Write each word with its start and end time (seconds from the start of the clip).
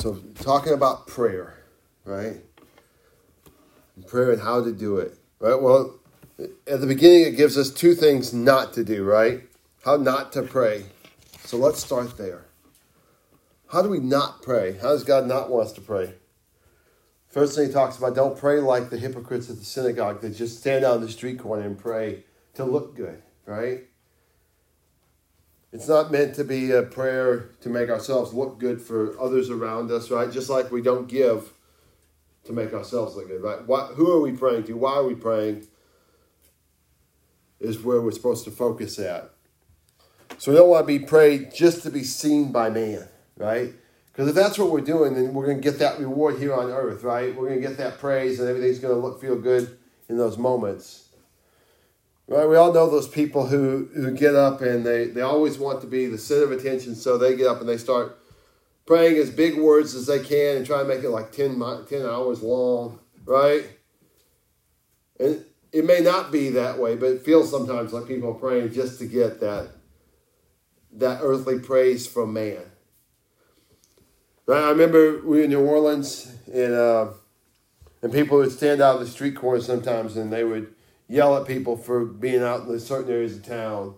So, 0.00 0.14
talking 0.36 0.72
about 0.72 1.06
prayer, 1.06 1.62
right? 2.06 2.38
Prayer 4.06 4.32
and 4.32 4.40
how 4.40 4.64
to 4.64 4.72
do 4.72 4.96
it, 4.96 5.18
right? 5.40 5.60
Well, 5.60 5.98
at 6.38 6.80
the 6.80 6.86
beginning, 6.86 7.24
it 7.24 7.36
gives 7.36 7.58
us 7.58 7.70
two 7.70 7.94
things 7.94 8.32
not 8.32 8.72
to 8.72 8.82
do, 8.82 9.04
right? 9.04 9.42
How 9.84 9.96
not 9.96 10.32
to 10.32 10.42
pray. 10.42 10.86
So, 11.44 11.58
let's 11.58 11.84
start 11.84 12.16
there. 12.16 12.46
How 13.68 13.82
do 13.82 13.90
we 13.90 13.98
not 13.98 14.40
pray? 14.40 14.78
How 14.78 14.88
does 14.88 15.04
God 15.04 15.26
not 15.26 15.50
want 15.50 15.66
us 15.66 15.72
to 15.74 15.82
pray? 15.82 16.14
First 17.28 17.54
thing 17.54 17.66
he 17.66 17.72
talks 17.72 17.98
about 17.98 18.14
don't 18.14 18.38
pray 18.38 18.58
like 18.58 18.88
the 18.88 18.96
hypocrites 18.96 19.50
at 19.50 19.58
the 19.58 19.66
synagogue 19.66 20.22
that 20.22 20.30
just 20.30 20.60
stand 20.60 20.82
out 20.82 20.94
on 20.94 21.02
the 21.02 21.10
street 21.10 21.38
corner 21.38 21.66
and 21.66 21.78
pray 21.78 22.24
to 22.54 22.64
look 22.64 22.96
good, 22.96 23.22
right? 23.44 23.89
It's 25.72 25.88
not 25.88 26.10
meant 26.10 26.34
to 26.34 26.44
be 26.44 26.72
a 26.72 26.82
prayer 26.82 27.50
to 27.60 27.68
make 27.68 27.90
ourselves 27.90 28.32
look 28.32 28.58
good 28.58 28.82
for 28.82 29.18
others 29.20 29.50
around 29.50 29.90
us, 29.90 30.10
right? 30.10 30.30
Just 30.30 30.50
like 30.50 30.72
we 30.72 30.82
don't 30.82 31.06
give 31.06 31.52
to 32.44 32.52
make 32.52 32.72
ourselves 32.72 33.14
look 33.14 33.28
good, 33.28 33.42
right? 33.42 33.64
What, 33.66 33.94
who 33.94 34.10
are 34.10 34.20
we 34.20 34.32
praying 34.32 34.64
to? 34.64 34.72
Why 34.72 34.94
are 34.94 35.06
we 35.06 35.14
praying? 35.14 35.68
Is 37.60 37.78
where 37.78 38.00
we're 38.00 38.10
supposed 38.10 38.44
to 38.44 38.50
focus 38.50 38.98
at. 38.98 39.30
So 40.38 40.50
we 40.50 40.56
don't 40.56 40.70
want 40.70 40.88
to 40.88 40.98
be 40.98 41.04
prayed 41.04 41.54
just 41.54 41.82
to 41.82 41.90
be 41.90 42.02
seen 42.02 42.50
by 42.50 42.70
man, 42.70 43.06
right? 43.36 43.72
Because 44.12 44.28
if 44.28 44.34
that's 44.34 44.58
what 44.58 44.70
we're 44.70 44.80
doing, 44.80 45.14
then 45.14 45.34
we're 45.34 45.44
going 45.44 45.60
to 45.60 45.62
get 45.62 45.78
that 45.78 46.00
reward 46.00 46.38
here 46.38 46.54
on 46.54 46.70
earth, 46.70 47.04
right? 47.04 47.34
We're 47.36 47.48
going 47.48 47.60
to 47.60 47.68
get 47.68 47.76
that 47.76 47.98
praise 47.98 48.40
and 48.40 48.48
everything's 48.48 48.78
going 48.78 48.94
to 48.94 49.00
look 49.00 49.20
feel 49.20 49.36
good 49.36 49.78
in 50.08 50.16
those 50.16 50.36
moments. 50.36 51.09
Right? 52.30 52.48
We 52.48 52.54
all 52.54 52.72
know 52.72 52.88
those 52.88 53.08
people 53.08 53.48
who, 53.48 53.88
who 53.92 54.12
get 54.12 54.36
up 54.36 54.60
and 54.60 54.86
they, 54.86 55.06
they 55.06 55.20
always 55.20 55.58
want 55.58 55.80
to 55.80 55.88
be 55.88 56.06
the 56.06 56.16
center 56.16 56.44
of 56.44 56.52
attention, 56.52 56.94
so 56.94 57.18
they 57.18 57.36
get 57.36 57.48
up 57.48 57.58
and 57.58 57.68
they 57.68 57.76
start 57.76 58.16
praying 58.86 59.16
as 59.16 59.30
big 59.30 59.58
words 59.58 59.96
as 59.96 60.06
they 60.06 60.20
can 60.20 60.58
and 60.58 60.64
try 60.64 60.78
to 60.78 60.84
make 60.84 61.02
it 61.02 61.10
like 61.10 61.32
10, 61.32 61.60
10 61.88 62.02
hours 62.06 62.40
long, 62.40 63.00
right? 63.24 63.64
And 65.18 65.44
it 65.72 65.84
may 65.84 65.98
not 65.98 66.30
be 66.30 66.50
that 66.50 66.78
way, 66.78 66.94
but 66.94 67.06
it 67.06 67.22
feels 67.22 67.50
sometimes 67.50 67.92
like 67.92 68.06
people 68.06 68.30
are 68.30 68.34
praying 68.34 68.72
just 68.72 69.00
to 69.00 69.06
get 69.06 69.40
that, 69.40 69.70
that 70.92 71.18
earthly 71.22 71.58
praise 71.58 72.06
from 72.06 72.32
man. 72.32 72.62
Right? 74.46 74.62
I 74.62 74.70
remember 74.70 75.20
we 75.24 75.38
were 75.38 75.42
in 75.42 75.50
New 75.50 75.66
Orleans 75.66 76.32
and 76.52 76.74
uh, 76.74 77.08
and 78.02 78.12
people 78.12 78.38
would 78.38 78.52
stand 78.52 78.80
out 78.80 78.98
in 78.98 79.04
the 79.04 79.10
street 79.10 79.34
corners 79.34 79.66
sometimes 79.66 80.16
and 80.16 80.32
they 80.32 80.44
would 80.44 80.72
yell 81.10 81.36
at 81.36 81.46
people 81.46 81.76
for 81.76 82.04
being 82.04 82.40
out 82.40 82.68
in 82.68 82.78
certain 82.78 83.10
areas 83.10 83.36
of 83.36 83.44
town. 83.44 83.94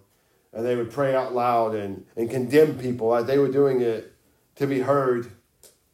And 0.55 0.65
they 0.65 0.77
would 0.77 0.91
pray 0.91 1.15
out 1.15 1.35
loud 1.35 1.75
and, 1.75 2.07
and 2.17 2.29
condemn 2.31 2.79
people 2.79 3.09
like 3.09 3.27
they 3.27 3.39
were 3.39 3.51
doing 3.51 3.81
it 3.83 4.13
to 4.57 4.67
be 4.67 4.81
heard, 4.81 5.31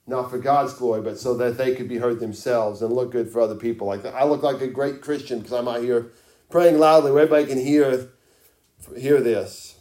not 0.07 0.31
for 0.31 0.39
God's 0.39 0.75
glory, 0.75 1.03
but 1.03 1.19
so 1.19 1.35
that 1.35 1.59
they 1.59 1.75
could 1.75 1.89
be 1.89 1.99
heard 1.99 2.21
themselves 2.21 2.83
and 2.83 2.93
look 2.93 3.11
good 3.11 3.31
for 3.31 3.41
other 3.41 3.57
people. 3.57 3.87
Like 3.87 4.05
I 4.07 4.25
look 4.25 4.43
like 4.43 4.61
a 4.61 4.69
great 4.69 5.01
Christian 5.01 5.39
because 5.39 5.53
I'm 5.53 5.69
out 5.69 5.83
here 5.83 6.13
praying 6.51 6.79
loudly 6.79 7.11
where 7.11 7.25
everybody 7.25 7.47
can 7.47 7.65
hear, 7.65 8.11
hear 8.97 9.21
this. 9.21 9.77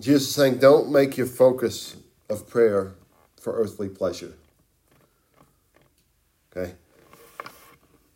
Jesus 0.00 0.28
is 0.28 0.34
saying, 0.34 0.58
don't 0.58 0.90
make 0.90 1.16
your 1.16 1.26
focus 1.26 1.96
of 2.28 2.48
prayer 2.48 2.94
for 3.40 3.54
earthly 3.54 3.88
pleasure. 3.88 4.32
Okay? 6.54 6.74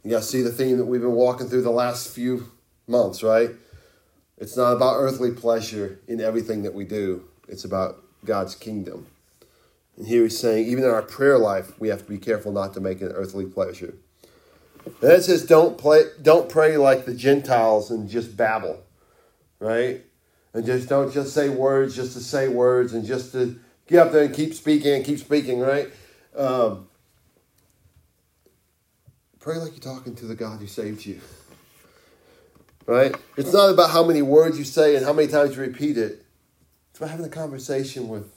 You 0.07 0.23
see 0.23 0.43
the 0.43 0.53
theme 0.53 0.79
that 0.79 0.85
we've 0.85 1.01
been 1.01 1.13
walking 1.13 1.49
through 1.49 1.63
the 1.63 1.71
last 1.71 2.09
few 2.09 2.49
months, 2.87 3.25
right? 3.25 3.51
It's 4.39 4.57
not 4.57 4.73
about 4.73 4.99
earthly 4.99 5.33
pleasure 5.33 5.99
in 6.07 6.21
everything 6.21 6.63
that 6.63 6.75
we 6.75 6.85
do, 6.85 7.25
it's 7.49 7.65
about 7.65 8.03
God's 8.25 8.55
kingdom. 8.55 9.09
And 9.97 10.07
here 10.07 10.23
he's 10.23 10.39
saying, 10.39 10.67
even 10.67 10.85
in 10.85 10.91
our 10.91 11.03
prayer 11.03 11.39
life, 11.39 11.79
we 11.81 11.89
have 11.89 12.03
to 12.03 12.09
be 12.09 12.19
careful 12.19 12.53
not 12.53 12.73
to 12.75 12.81
make 12.81 13.01
an 13.01 13.09
earthly 13.09 13.47
pleasure. 13.47 13.95
And 14.85 14.95
then 15.01 15.13
it 15.13 15.23
says, 15.25 15.45
don't, 15.45 15.77
play, 15.77 16.05
don't 16.23 16.49
pray 16.49 16.77
like 16.77 17.05
the 17.05 17.15
Gentiles 17.15 17.91
and 17.91 18.09
just 18.09 18.37
babble, 18.37 18.85
right? 19.59 20.05
And 20.55 20.65
just 20.65 20.89
don't 20.89 21.13
just 21.13 21.35
say 21.35 21.49
words 21.49 21.97
just 21.97 22.13
to 22.13 22.21
say 22.21 22.47
words 22.49 22.93
and 22.93 23.05
just 23.05 23.33
to 23.33 23.59
get 23.89 24.07
up 24.07 24.13
there 24.13 24.25
and 24.25 24.35
keep 24.35 24.55
speaking 24.55 24.95
and 24.95 25.05
keep 25.05 25.19
speaking, 25.19 25.59
right? 25.59 25.89
Um, 26.37 26.87
pray 29.47 29.59
like 29.59 29.71
you're 29.71 29.95
talking 29.95 30.13
to 30.13 30.27
the 30.27 30.35
God 30.35 30.59
who 30.59 30.67
saved 30.67 31.07
you. 31.07 31.21
Right? 32.85 33.15
It's 33.37 33.53
not 33.53 33.71
about 33.71 33.91
how 33.91 34.03
many 34.03 34.21
words 34.21 34.59
you 34.59 34.65
say 34.65 34.97
and 34.97 35.07
how 35.07 35.13
many 35.13 35.29
times 35.29 35.55
you 35.55 35.63
repeat 35.63 35.97
it. 35.97 36.25
It's 36.91 36.99
about 36.99 37.11
having 37.11 37.27
a 37.27 37.29
conversation 37.29 38.09
with, 38.09 38.29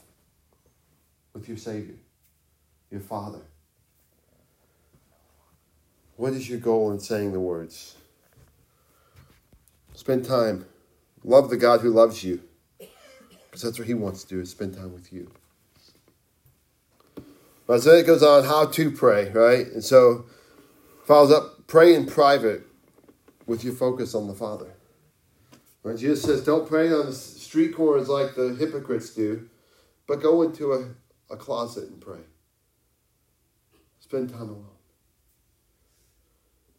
with 1.34 1.48
your 1.48 1.58
Savior, 1.58 1.96
your 2.92 3.02
Father. 3.02 3.40
What 6.16 6.34
is 6.34 6.48
your 6.48 6.60
goal 6.60 6.92
in 6.92 7.00
saying 7.00 7.32
the 7.32 7.40
words? 7.40 7.96
Spend 9.96 10.26
time 10.26 10.66
Love 11.24 11.50
the 11.50 11.58
God 11.58 11.82
who 11.82 11.90
loves 11.90 12.24
you. 12.24 12.40
Because 12.78 13.64
that's 13.64 13.80
what 13.80 13.88
he 13.88 13.96
wants 13.96 14.24
to 14.26 14.30
do, 14.36 14.42
is 14.42 14.52
spend 14.52 14.76
time 14.76 14.94
with 14.94 15.12
you. 15.12 15.32
But 17.66 17.82
so 17.82 17.94
it 17.94 18.06
goes 18.06 18.22
on 18.22 18.44
how 18.44 18.68
to 18.68 18.92
pray, 18.92 19.32
right? 19.32 19.66
And 19.66 19.84
so 19.84 20.26
follows 21.10 21.32
up, 21.32 21.66
pray 21.66 21.96
in 21.96 22.06
private 22.06 22.62
with 23.48 23.64
your 23.64 23.74
focus 23.74 24.14
on 24.14 24.28
the 24.28 24.34
Father. 24.36 24.76
Right? 25.82 25.98
Jesus 25.98 26.22
says, 26.22 26.46
don't 26.46 26.70
pray 26.70 26.94
on 26.94 27.08
the 27.08 27.14
street 27.14 27.74
corners 27.74 28.08
like 28.08 28.36
the 28.36 28.54
hypocrites 28.54 29.10
do, 29.16 29.50
but 30.06 30.22
go 30.22 30.44
into 30.44 30.72
a, 30.72 31.34
a 31.34 31.36
closet 31.36 31.90
and 31.90 32.00
pray. 32.00 32.20
Spend 34.00 34.30
time 34.30 34.50
alone. 34.50 34.66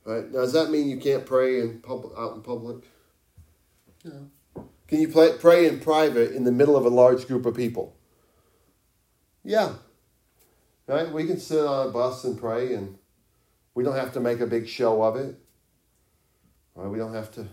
Right? 0.05 0.31
Now, 0.31 0.43
does 0.43 0.53
that 0.53 0.71
mean 0.71 0.89
you 0.89 0.99
can't 0.99 1.27
pray 1.27 1.59
in 1.59 1.81
public, 1.81 2.13
out 2.17 2.37
in 2.37 2.43
public? 2.43 2.85
No. 4.05 4.31
Can 4.87 5.01
you 5.01 5.09
play, 5.09 5.33
pray 5.41 5.67
in 5.67 5.81
private 5.81 6.31
in 6.37 6.45
the 6.45 6.53
middle 6.53 6.77
of 6.77 6.87
a 6.87 6.89
large 6.89 7.27
group 7.27 7.47
of 7.47 7.57
people? 7.57 7.97
Yeah. 9.43 9.73
Right? 10.87 11.11
We 11.11 11.27
can 11.27 11.41
sit 11.41 11.67
on 11.67 11.89
a 11.89 11.91
bus 11.91 12.23
and 12.23 12.39
pray, 12.39 12.75
and 12.75 12.97
we 13.75 13.85
don't 13.85 13.97
have 13.97 14.13
to 14.15 14.21
make 14.21 14.41
a 14.41 14.47
big 14.47 14.69
show 14.69 15.03
of 15.03 15.17
it. 15.17 15.37
Right? 16.75 16.89
We 16.89 16.99
don't 16.99 17.15
have 17.15 17.31
to 17.33 17.47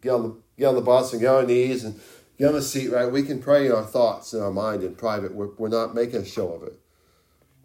get 0.00 0.10
on 0.10 0.22
the 0.22 0.36
get 0.58 0.66
on 0.66 0.74
the 0.74 0.80
bus 0.80 1.12
and 1.12 1.20
get 1.20 1.28
on 1.28 1.36
our 1.36 1.46
knees 1.46 1.84
and 1.84 2.00
get 2.38 2.48
on 2.48 2.54
the 2.54 2.62
seat. 2.62 2.90
Right? 2.90 3.10
We 3.10 3.22
can 3.22 3.40
pray 3.40 3.66
in 3.66 3.72
our 3.72 3.84
thoughts 3.84 4.32
in 4.32 4.40
our 4.40 4.52
mind 4.52 4.82
in 4.82 4.94
private. 4.94 5.34
We're, 5.34 5.50
we're 5.58 5.68
not 5.68 5.94
making 5.94 6.20
a 6.20 6.24
show 6.24 6.52
of 6.52 6.62
it. 6.62 6.78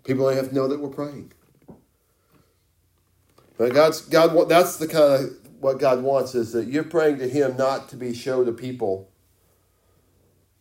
People 0.03 0.25
only 0.25 0.35
have 0.35 0.49
to 0.49 0.55
know 0.55 0.67
that 0.67 0.79
we're 0.79 0.89
praying. 0.89 1.31
But 3.57 3.73
God's 3.73 4.01
God. 4.01 4.49
That's 4.49 4.77
the 4.77 4.87
kind 4.87 5.23
of 5.23 5.37
what 5.59 5.79
God 5.79 6.03
wants 6.03 6.35
is 6.35 6.51
that 6.51 6.67
you're 6.67 6.83
praying 6.83 7.19
to 7.19 7.27
Him 7.27 7.55
not 7.57 7.89
to 7.89 7.95
be 7.95 8.13
show 8.13 8.43
to 8.43 8.51
people, 8.51 9.09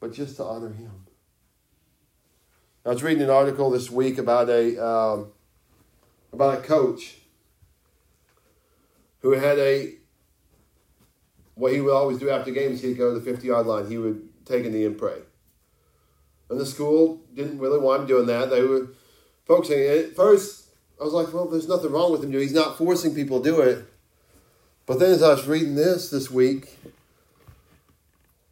but 0.00 0.12
just 0.12 0.36
to 0.36 0.44
honor 0.44 0.72
Him. 0.72 1.06
I 2.86 2.90
was 2.90 3.02
reading 3.02 3.22
an 3.22 3.30
article 3.30 3.70
this 3.70 3.90
week 3.90 4.18
about 4.18 4.48
a 4.48 4.82
um, 4.84 5.32
about 6.32 6.58
a 6.58 6.62
coach 6.62 7.16
who 9.24 9.32
had 9.32 9.58
a 9.58 9.94
what 11.54 11.72
he 11.72 11.80
would 11.80 11.94
always 11.94 12.18
do 12.18 12.28
after 12.28 12.50
games. 12.50 12.82
He'd 12.82 12.98
go 12.98 13.12
to 13.12 13.18
the 13.18 13.24
fifty 13.24 13.48
yard 13.48 13.66
line. 13.66 13.88
He 13.88 13.96
would 13.96 14.28
take 14.44 14.66
a 14.66 14.68
knee 14.68 14.84
and 14.84 14.98
pray. 14.98 15.16
And 16.50 16.60
the 16.60 16.66
school 16.66 17.22
didn't 17.34 17.58
really 17.58 17.78
want 17.78 18.02
him 18.02 18.06
doing 18.06 18.26
that. 18.26 18.50
They 18.50 18.60
were 18.60 18.88
focusing. 19.46 19.80
At 19.80 20.14
first, 20.14 20.68
I 21.00 21.04
was 21.04 21.14
like, 21.14 21.32
well, 21.32 21.48
there's 21.48 21.66
nothing 21.66 21.90
wrong 21.90 22.12
with 22.12 22.22
him 22.22 22.32
doing. 22.32 22.42
He's 22.42 22.52
not 22.52 22.76
forcing 22.76 23.14
people 23.14 23.40
to 23.40 23.50
do 23.50 23.60
it. 23.62 23.86
But 24.84 24.98
then 24.98 25.12
as 25.12 25.22
I 25.22 25.30
was 25.30 25.46
reading 25.46 25.74
this 25.74 26.10
this 26.10 26.30
week, 26.30 26.78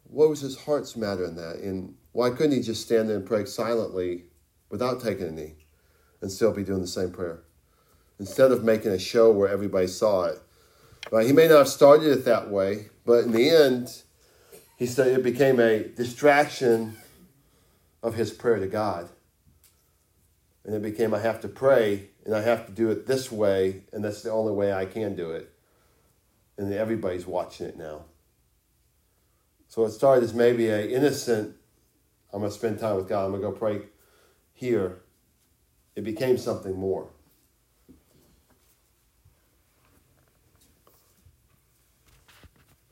what 0.05 0.31
was 0.31 0.41
his 0.41 0.61
heart's 0.61 0.97
matter 0.97 1.27
in 1.27 1.37
that? 1.37 1.57
And 1.57 1.97
why 2.13 2.31
couldn't 2.31 2.53
he 2.53 2.63
just 2.63 2.81
stand 2.81 3.11
there 3.11 3.17
and 3.17 3.27
pray 3.27 3.45
silently 3.45 4.25
without 4.71 5.03
taking 5.03 5.27
a 5.27 5.31
knee 5.31 5.55
and 6.23 6.33
still 6.33 6.53
be 6.53 6.65
doing 6.65 6.81
the 6.81 6.87
same 6.87 7.11
prayer? 7.11 7.43
Instead 8.19 8.53
of 8.53 8.65
making 8.65 8.93
a 8.93 8.99
show 8.99 9.31
where 9.31 9.51
everybody 9.51 9.87
saw 9.87 10.25
it. 10.25 10.41
Right? 11.11 11.27
He 11.27 11.33
may 11.33 11.49
not 11.49 11.59
have 11.59 11.69
started 11.69 12.11
it 12.11 12.25
that 12.25 12.51
way, 12.51 12.87
but 13.05 13.25
in 13.25 13.33
the 13.33 13.51
end, 13.51 14.03
he 14.77 14.87
said 14.87 15.09
it 15.09 15.23
became 15.23 15.61
a 15.61 15.85
distraction 15.85 16.97
of 18.03 18.15
his 18.15 18.31
prayer 18.31 18.59
to 18.59 18.67
God. 18.67 19.09
And 20.65 20.75
it 20.75 20.83
became 20.83 21.13
I 21.13 21.19
have 21.19 21.41
to 21.41 21.49
pray 21.49 22.11
and 22.25 22.35
I 22.35 22.43
have 22.43 22.67
to 22.67 22.73
do 22.73 22.91
it 22.91 23.07
this 23.07 23.33
way, 23.33 23.83
and 23.93 24.05
that's 24.05 24.23
the 24.23 24.31
only 24.31 24.53
way 24.53 24.73
I 24.73 24.87
can 24.87 25.17
do 25.17 25.33
it 25.33 25.53
and 26.63 26.73
everybody's 26.73 27.27
watching 27.27 27.67
it 27.67 27.77
now. 27.77 28.05
So 29.69 29.85
it 29.85 29.91
started 29.91 30.25
as 30.25 30.35
maybe 30.35 30.69
a 30.69 30.87
innocent, 30.87 31.57
I'm 32.33 32.41
going 32.41 32.51
to 32.51 32.57
spend 32.57 32.79
time 32.79 32.97
with 32.97 33.09
God, 33.09 33.25
I'm 33.25 33.31
going 33.31 33.43
to 33.43 33.49
go 33.49 33.57
pray 33.57 33.83
here. 34.53 35.01
It 35.97 36.05
became 36.05 36.39
something 36.39 36.77
more. 36.77 37.09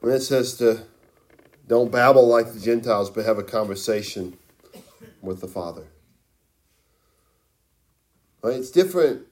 When 0.00 0.12
it 0.12 0.20
says 0.20 0.54
to 0.56 0.82
don't 1.66 1.92
babble 1.92 2.26
like 2.26 2.52
the 2.52 2.60
Gentiles, 2.60 3.10
but 3.10 3.24
have 3.24 3.38
a 3.38 3.44
conversation 3.44 4.36
with 5.20 5.40
the 5.40 5.46
Father. 5.46 5.84
Right? 8.42 8.56
It's 8.56 8.70
different 8.70 9.26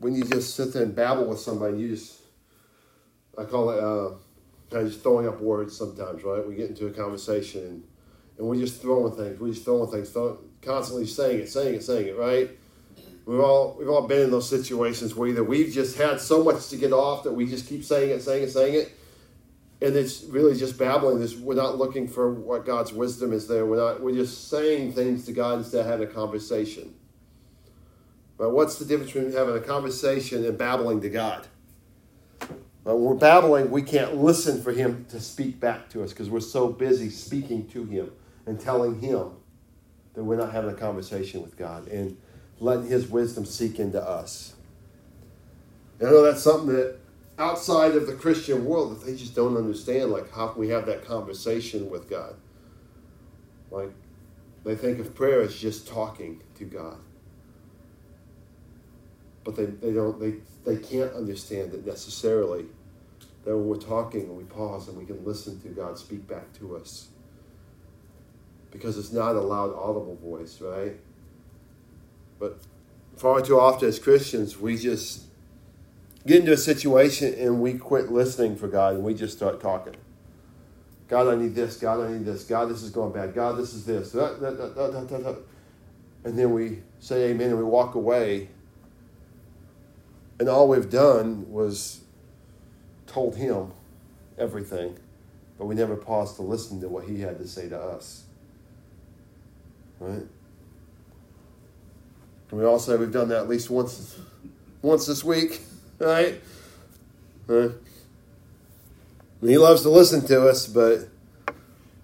when 0.00 0.14
you 0.14 0.24
just 0.24 0.56
sit 0.56 0.72
there 0.72 0.82
and 0.82 0.94
babble 0.94 1.26
with 1.26 1.38
somebody. 1.38 1.78
You 1.78 1.88
just, 1.94 2.20
I 3.38 3.44
call 3.44 3.70
it, 3.70 3.78
uh, 3.78 4.16
kind 4.70 4.86
of 4.86 4.92
just 4.92 5.02
throwing 5.02 5.28
up 5.28 5.40
words 5.40 5.76
sometimes, 5.76 6.24
right? 6.24 6.44
We 6.44 6.56
get 6.56 6.70
into 6.70 6.86
a 6.86 6.90
conversation 6.90 7.60
and, 7.62 7.84
and 8.38 8.46
we're 8.48 8.56
just 8.56 8.82
throwing 8.82 9.14
things. 9.14 9.38
We're 9.38 9.52
just 9.52 9.64
throwing 9.64 9.90
things, 9.90 10.10
throwing, 10.10 10.38
constantly 10.62 11.06
saying 11.06 11.40
it, 11.40 11.48
saying 11.48 11.74
it, 11.76 11.84
saying 11.84 12.08
it, 12.08 12.16
right? 12.16 12.50
We've 13.26 13.40
all 13.40 13.76
we've 13.78 13.88
all 13.88 14.06
been 14.06 14.22
in 14.22 14.30
those 14.30 14.48
situations 14.48 15.14
where 15.14 15.28
either 15.28 15.44
we've 15.44 15.72
just 15.72 15.96
had 15.96 16.20
so 16.20 16.42
much 16.42 16.68
to 16.68 16.76
get 16.76 16.92
off 16.92 17.22
that 17.22 17.32
we 17.32 17.46
just 17.46 17.68
keep 17.68 17.84
saying 17.84 18.10
it, 18.10 18.22
saying 18.22 18.42
it, 18.42 18.50
saying 18.50 18.74
it, 18.74 18.92
and 19.82 19.96
it's 19.96 20.24
really 20.24 20.56
just 20.56 20.78
babbling. 20.78 21.20
This 21.20 21.36
we're 21.36 21.54
not 21.54 21.76
looking 21.76 22.08
for 22.08 22.32
what 22.32 22.64
God's 22.64 22.92
wisdom 22.92 23.32
is 23.32 23.48
there. 23.48 23.66
We're 23.66 23.76
not. 23.76 24.00
We're 24.00 24.14
just 24.14 24.48
saying 24.48 24.92
things 24.92 25.26
to 25.26 25.32
God 25.32 25.58
instead 25.58 25.80
of 25.80 25.86
having 25.86 26.08
a 26.08 26.10
conversation. 26.10 26.94
But 28.36 28.50
what's 28.50 28.78
the 28.78 28.84
difference 28.84 29.12
between 29.12 29.32
having 29.32 29.56
a 29.56 29.60
conversation 29.60 30.44
and 30.44 30.58
babbling 30.58 31.00
to 31.02 31.08
God? 31.08 31.46
When 32.82 33.00
we're 33.00 33.14
babbling, 33.14 33.70
we 33.70 33.82
can't 33.82 34.16
listen 34.16 34.62
for 34.62 34.72
Him 34.72 35.06
to 35.10 35.20
speak 35.20 35.58
back 35.58 35.88
to 35.90 36.02
us 36.02 36.10
because 36.10 36.28
we're 36.28 36.40
so 36.40 36.68
busy 36.68 37.08
speaking 37.10 37.66
to 37.68 37.84
Him 37.84 38.12
and 38.46 38.60
telling 38.60 39.00
Him 39.00 39.30
that 40.14 40.22
we're 40.22 40.36
not 40.36 40.52
having 40.52 40.70
a 40.70 40.74
conversation 40.74 41.42
with 41.42 41.56
God 41.56 41.88
and 41.88 42.16
letting 42.60 42.86
His 42.86 43.08
wisdom 43.08 43.44
seek 43.44 43.78
into 43.78 44.02
us. 44.02 44.54
And 45.98 46.08
I 46.08 46.12
know 46.12 46.22
that's 46.22 46.42
something 46.42 46.74
that 46.74 46.98
outside 47.38 47.96
of 47.96 48.06
the 48.06 48.14
Christian 48.14 48.64
world 48.64 48.92
that 48.92 49.06
they 49.06 49.16
just 49.16 49.34
don't 49.34 49.56
understand. 49.56 50.10
Like, 50.10 50.32
how 50.32 50.48
can 50.48 50.60
we 50.60 50.68
have 50.68 50.86
that 50.86 51.04
conversation 51.04 51.90
with 51.90 52.08
God? 52.08 52.36
Like, 53.70 53.92
they 54.64 54.76
think 54.76 54.98
of 54.98 55.14
prayer 55.14 55.42
as 55.42 55.54
just 55.54 55.86
talking 55.86 56.42
to 56.56 56.64
God 56.64 56.98
but 59.44 59.54
they, 59.56 59.66
they 59.66 59.92
don't 59.92 60.18
they, 60.18 60.34
they 60.64 60.82
can't 60.82 61.12
understand 61.12 61.74
it 61.74 61.86
necessarily 61.86 62.64
that 63.44 63.56
when 63.56 63.68
we're 63.68 63.76
talking 63.76 64.22
and 64.22 64.36
we 64.36 64.44
pause 64.44 64.88
and 64.88 64.96
we 64.96 65.04
can 65.04 65.22
listen 65.24 65.60
to 65.60 65.68
god 65.68 65.98
speak 65.98 66.26
back 66.26 66.52
to 66.54 66.74
us 66.76 67.08
because 68.70 68.98
it's 68.98 69.12
not 69.12 69.36
a 69.36 69.40
loud 69.40 69.72
audible 69.74 70.16
voice 70.16 70.60
right 70.60 70.96
but 72.38 72.58
far 73.16 73.40
too 73.42 73.60
often 73.60 73.86
as 73.86 73.98
christians 73.98 74.58
we 74.58 74.76
just 74.76 75.26
get 76.26 76.40
into 76.40 76.52
a 76.52 76.56
situation 76.56 77.34
and 77.34 77.60
we 77.60 77.74
quit 77.74 78.10
listening 78.10 78.56
for 78.56 78.68
god 78.68 78.94
and 78.94 79.04
we 79.04 79.14
just 79.14 79.36
start 79.36 79.60
talking. 79.60 79.94
God 81.08 81.28
i 81.28 81.36
need 81.36 81.54
this. 81.54 81.76
God 81.76 82.00
i 82.00 82.12
need 82.12 82.24
this. 82.24 82.44
God 82.44 82.66
this 82.66 82.82
is 82.82 82.90
going 82.90 83.12
bad. 83.12 83.34
God 83.34 83.56
this 83.56 83.74
is 83.74 83.84
this. 83.84 84.14
And 86.24 86.38
then 86.38 86.52
we 86.52 86.78
say 86.98 87.30
amen 87.30 87.50
and 87.50 87.58
we 87.58 87.64
walk 87.64 87.94
away. 87.94 88.48
And 90.40 90.48
all 90.48 90.68
we've 90.68 90.90
done 90.90 91.50
was 91.50 92.00
told 93.06 93.36
him 93.36 93.72
everything, 94.38 94.98
but 95.58 95.66
we 95.66 95.74
never 95.74 95.94
paused 95.94 96.36
to 96.36 96.42
listen 96.42 96.80
to 96.80 96.88
what 96.88 97.04
he 97.04 97.20
had 97.20 97.38
to 97.38 97.46
say 97.46 97.68
to 97.68 97.78
us. 97.78 98.24
Right? 100.00 100.26
And 102.50 102.60
we 102.60 102.64
all 102.64 102.78
say 102.78 102.96
we've 102.96 103.12
done 103.12 103.28
that 103.28 103.42
at 103.42 103.48
least 103.48 103.70
once 103.70 104.18
once 104.82 105.06
this 105.06 105.22
week, 105.24 105.60
right? 106.04 106.40
He 109.40 109.58
loves 109.58 109.82
to 109.82 109.90
listen 109.90 110.26
to 110.26 110.48
us, 110.48 110.66
but 110.66 111.08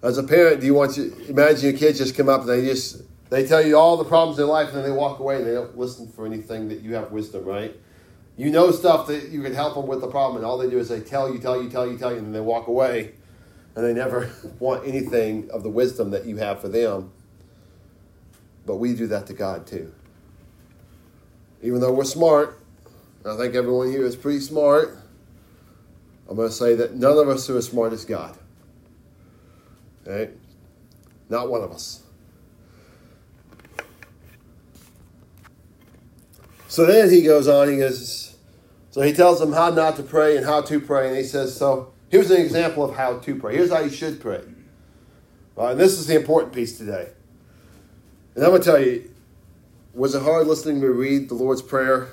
as 0.03 0.17
a 0.17 0.23
parent, 0.23 0.61
do 0.61 0.65
you 0.65 0.73
want 0.73 0.93
to 0.95 1.27
imagine 1.27 1.69
your 1.71 1.79
kids 1.79 1.97
just 1.97 2.15
come 2.15 2.29
up 2.29 2.41
and 2.41 2.49
they 2.49 2.65
just 2.65 3.03
they 3.29 3.47
tell 3.47 3.65
you 3.65 3.77
all 3.77 3.97
the 3.97 4.03
problems 4.03 4.39
in 4.39 4.47
life 4.47 4.67
and 4.69 4.77
then 4.77 4.83
they 4.83 4.91
walk 4.91 5.19
away 5.19 5.37
and 5.37 5.45
they 5.45 5.53
don't 5.53 5.77
listen 5.77 6.07
for 6.09 6.25
anything 6.25 6.67
that 6.69 6.81
you 6.81 6.95
have 6.95 7.11
wisdom, 7.11 7.45
right? 7.45 7.75
You 8.37 8.49
know 8.49 8.71
stuff 8.71 9.07
that 9.07 9.29
you 9.29 9.41
can 9.41 9.53
help 9.53 9.75
them 9.75 9.87
with 9.87 10.01
the 10.01 10.07
problem, 10.07 10.37
and 10.37 10.45
all 10.45 10.57
they 10.57 10.69
do 10.69 10.79
is 10.79 10.89
they 10.89 11.01
tell 11.01 11.31
you, 11.31 11.39
tell 11.39 11.61
you, 11.61 11.69
tell 11.69 11.85
you, 11.89 11.97
tell 11.97 12.11
you, 12.11 12.17
and 12.17 12.27
then 12.27 12.33
they 12.33 12.39
walk 12.39 12.67
away, 12.67 13.13
and 13.75 13.85
they 13.85 13.93
never 13.93 14.31
want 14.59 14.87
anything 14.87 15.49
of 15.51 15.63
the 15.63 15.69
wisdom 15.69 16.11
that 16.11 16.25
you 16.25 16.37
have 16.37 16.59
for 16.59 16.67
them. 16.67 17.11
But 18.65 18.77
we 18.77 18.93
do 18.93 19.07
that 19.07 19.27
to 19.27 19.33
God 19.33 19.67
too. 19.67 19.93
Even 21.61 21.81
though 21.81 21.93
we're 21.93 22.03
smart, 22.03 22.60
I 23.25 23.37
think 23.37 23.53
everyone 23.53 23.91
here 23.91 24.05
is 24.05 24.15
pretty 24.15 24.39
smart. 24.39 24.97
I'm 26.27 26.35
going 26.35 26.49
to 26.49 26.53
say 26.53 26.75
that 26.75 26.95
none 26.95 27.17
of 27.17 27.27
us 27.27 27.49
are 27.49 27.57
as 27.57 27.67
smart 27.67 27.93
as 27.93 28.05
God. 28.05 28.37
Okay? 30.07 30.31
Not 31.29 31.49
one 31.49 31.61
of 31.61 31.71
us. 31.71 32.01
So 36.67 36.85
then 36.85 37.09
he 37.09 37.21
goes 37.21 37.47
on, 37.47 37.69
he 37.69 37.77
goes, 37.77 38.37
so 38.91 39.01
he 39.01 39.13
tells 39.13 39.39
them 39.39 39.51
how 39.51 39.69
not 39.69 39.97
to 39.97 40.03
pray 40.03 40.37
and 40.37 40.45
how 40.45 40.61
to 40.61 40.79
pray. 40.79 41.09
And 41.09 41.17
he 41.17 41.23
says, 41.23 41.55
so 41.55 41.93
here's 42.09 42.31
an 42.31 42.41
example 42.41 42.83
of 42.83 42.95
how 42.95 43.19
to 43.19 43.35
pray. 43.35 43.55
Here's 43.55 43.71
how 43.71 43.81
you 43.81 43.89
should 43.89 44.19
pray. 44.19 44.41
and 45.57 45.79
this 45.79 45.99
is 45.99 46.07
the 46.07 46.15
important 46.15 46.53
piece 46.53 46.77
today. 46.77 47.09
And 48.35 48.43
I'm 48.43 48.51
going 48.51 48.61
to 48.61 48.65
tell 48.65 48.81
you, 48.81 49.11
was 49.93 50.15
it 50.15 50.23
hard 50.23 50.47
listening 50.47 50.79
to 50.79 50.87
me 50.87 50.93
read 50.93 51.27
the 51.27 51.35
Lord's 51.35 51.61
Prayer 51.61 52.07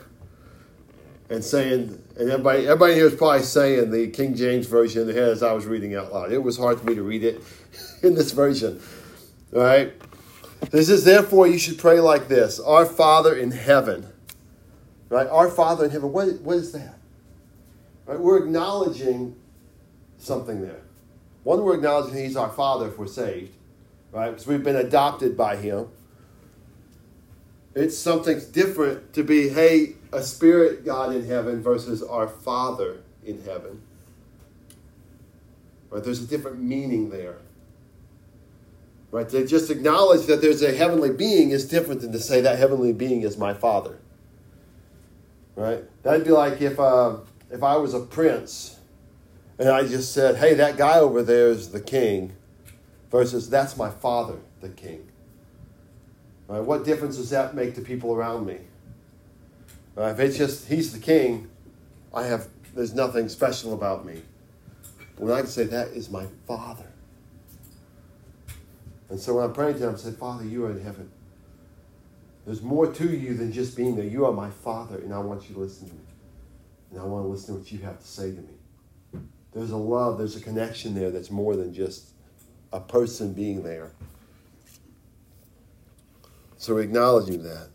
and 1.31 1.45
saying, 1.45 2.03
and 2.19 2.31
everybody, 2.31 2.67
everybody 2.67 2.95
here 2.95 3.07
is 3.07 3.15
probably 3.15 3.43
saying 3.43 3.91
the 3.91 4.09
King 4.09 4.35
James 4.35 4.67
Version 4.67 5.09
head 5.09 5.29
as 5.29 5.43
I 5.43 5.53
was 5.53 5.67
reading 5.67 5.95
out 5.95 6.13
loud. 6.13 6.33
It 6.33 6.43
was 6.43 6.57
hard 6.57 6.81
for 6.81 6.87
me 6.87 6.95
to 6.95 7.03
read 7.03 7.23
it 7.23 7.43
in 8.03 8.15
this 8.15 8.33
version. 8.33 8.81
All 9.55 9.63
right? 9.63 9.93
This 10.71 10.89
is 10.89 11.05
therefore 11.05 11.47
you 11.47 11.59
should 11.59 11.79
pray 11.79 12.01
like 12.01 12.29
this 12.29 12.59
Our 12.59 12.85
Father 12.85 13.35
in 13.35 13.53
heaven 13.53 14.13
Right? 15.09 15.27
Our 15.29 15.49
Father 15.49 15.87
in 15.87 15.91
heaven, 15.91 16.13
what, 16.13 16.29
what 16.43 16.57
is 16.57 16.73
that? 16.73 16.99
Right? 18.07 18.19
We're 18.19 18.45
acknowledging 18.45 19.37
something 20.19 20.61
there. 20.61 20.83
One, 21.45 21.63
we're 21.63 21.77
acknowledging 21.77 22.23
He's 22.23 22.37
our 22.37 22.51
Father 22.51 22.89
if 22.89 22.99
we're 22.99 23.07
saved, 23.07 23.55
right? 24.13 24.31
Because 24.31 24.47
we've 24.47 24.63
been 24.63 24.77
adopted 24.77 25.37
by 25.37 25.57
Him. 25.57 25.89
It's 27.75 27.97
something 27.97 28.41
different 28.53 29.13
to 29.15 29.23
be, 29.23 29.49
hey, 29.51 29.95
a 30.13 30.23
spirit 30.23 30.85
God 30.85 31.15
in 31.15 31.27
heaven 31.27 31.63
versus 31.63 32.03
our 32.03 32.27
Father 32.27 33.03
in 33.25 33.43
heaven. 33.43 33.83
Right? 35.91 36.03
There's 36.03 36.23
a 36.23 36.27
different 36.27 36.61
meaning 36.61 37.11
there. 37.11 37.37
Right? 39.11 39.29
To 39.29 39.47
just 39.47 39.71
acknowledge 39.71 40.27
that 40.27 40.43
there's 40.43 40.63
a 40.63 40.75
heavenly 40.75 41.11
being 41.11 41.51
is 41.51 41.67
different 41.67 42.01
than 42.01 42.13
to 42.13 42.21
say 42.21 42.41
that 42.41 42.59
heavenly 42.59 42.93
being 42.93 43.23
is 43.23 43.39
my 43.39 43.55
Father 43.55 43.99
right? 45.59 45.85
That'd 46.05 46.25
be 46.25 46.31
like 46.31 46.61
if 46.61 46.79
uh, 46.79 47.17
if 47.51 47.63
I 47.63 47.77
was 47.77 47.93
a 47.93 48.01
prince 48.01 48.79
and 49.59 49.69
I 49.69 49.87
just 49.87 50.13
said, 50.13 50.37
"Hey, 50.37 50.55
that 50.55 50.77
guy 50.77 50.99
over 50.99 51.23
there 51.23 51.49
is 51.49 51.71
the 51.71 51.81
king," 51.81 52.35
versus 53.11 53.51
"That's 53.51 53.77
my 53.77 53.91
father, 53.91 54.37
the 54.61 54.69
king." 54.69 55.09
Right? 56.49 56.61
What 56.61 56.85
difference 56.85 57.17
does 57.17 57.31
that 57.31 57.55
make 57.55 57.75
to 57.77 57.83
people 57.83 58.15
around 58.15 58.47
me? 58.47 58.59
Right? 59.95 60.11
If 60.11 60.19
it's 60.19 60.37
just 60.37 60.67
he's 60.69 60.93
the 60.93 60.99
king, 60.99 61.49
I 62.13 62.25
have 62.25 62.49
there's 62.75 62.95
nothing 62.95 63.29
special 63.29 63.75
about 63.75 64.05
me. 64.05 64.23
When 65.17 65.33
I 65.33 65.41
can 65.41 65.49
say 65.49 65.65
that 65.65 65.89
is 65.89 66.11
my 66.11 66.27
father. 66.47 66.87
And 69.11 69.19
so 69.19 69.35
when 69.35 69.45
I'm 69.45 69.53
praying 69.53 69.79
to 69.79 69.89
him, 69.89 69.95
I 69.95 69.99
say, 69.99 70.13
Father, 70.13 70.45
you 70.45 70.67
are 70.67 70.71
in 70.71 70.83
heaven. 70.83 71.11
There's 72.45 72.63
more 72.63 72.91
to 72.93 73.09
you 73.09 73.35
than 73.35 73.53
just 73.53 73.77
being 73.77 73.97
there. 73.97 74.07
You 74.07 74.27
are 74.27 74.33
my 74.33 74.51
Father, 74.51 74.97
and 74.97 75.13
I 75.13 75.19
want 75.19 75.49
you 75.49 75.55
to 75.55 75.61
listen 75.61 75.89
to 75.89 75.95
me. 75.95 76.01
And 76.91 77.01
I 77.01 77.05
want 77.05 77.25
to 77.25 77.29
listen 77.29 77.55
to 77.55 77.61
what 77.61 77.73
you 77.73 77.79
have 77.81 78.01
to 78.01 78.07
say 78.07 78.33
to 78.33 78.41
me. 78.41 79.23
There's 79.53 79.71
a 79.71 79.77
love, 79.77 80.19
there's 80.19 80.37
a 80.37 80.41
connection 80.41 80.95
there 80.95 81.11
that's 81.11 81.31
more 81.31 81.57
than 81.57 81.75
just 81.75 82.11
a 82.73 82.81
person 82.81 83.33
being 83.33 83.63
there. 83.63 83.91
So 86.59 86.75
we're 86.75 86.83
acknowledging 86.83 87.45
that. 87.45 87.69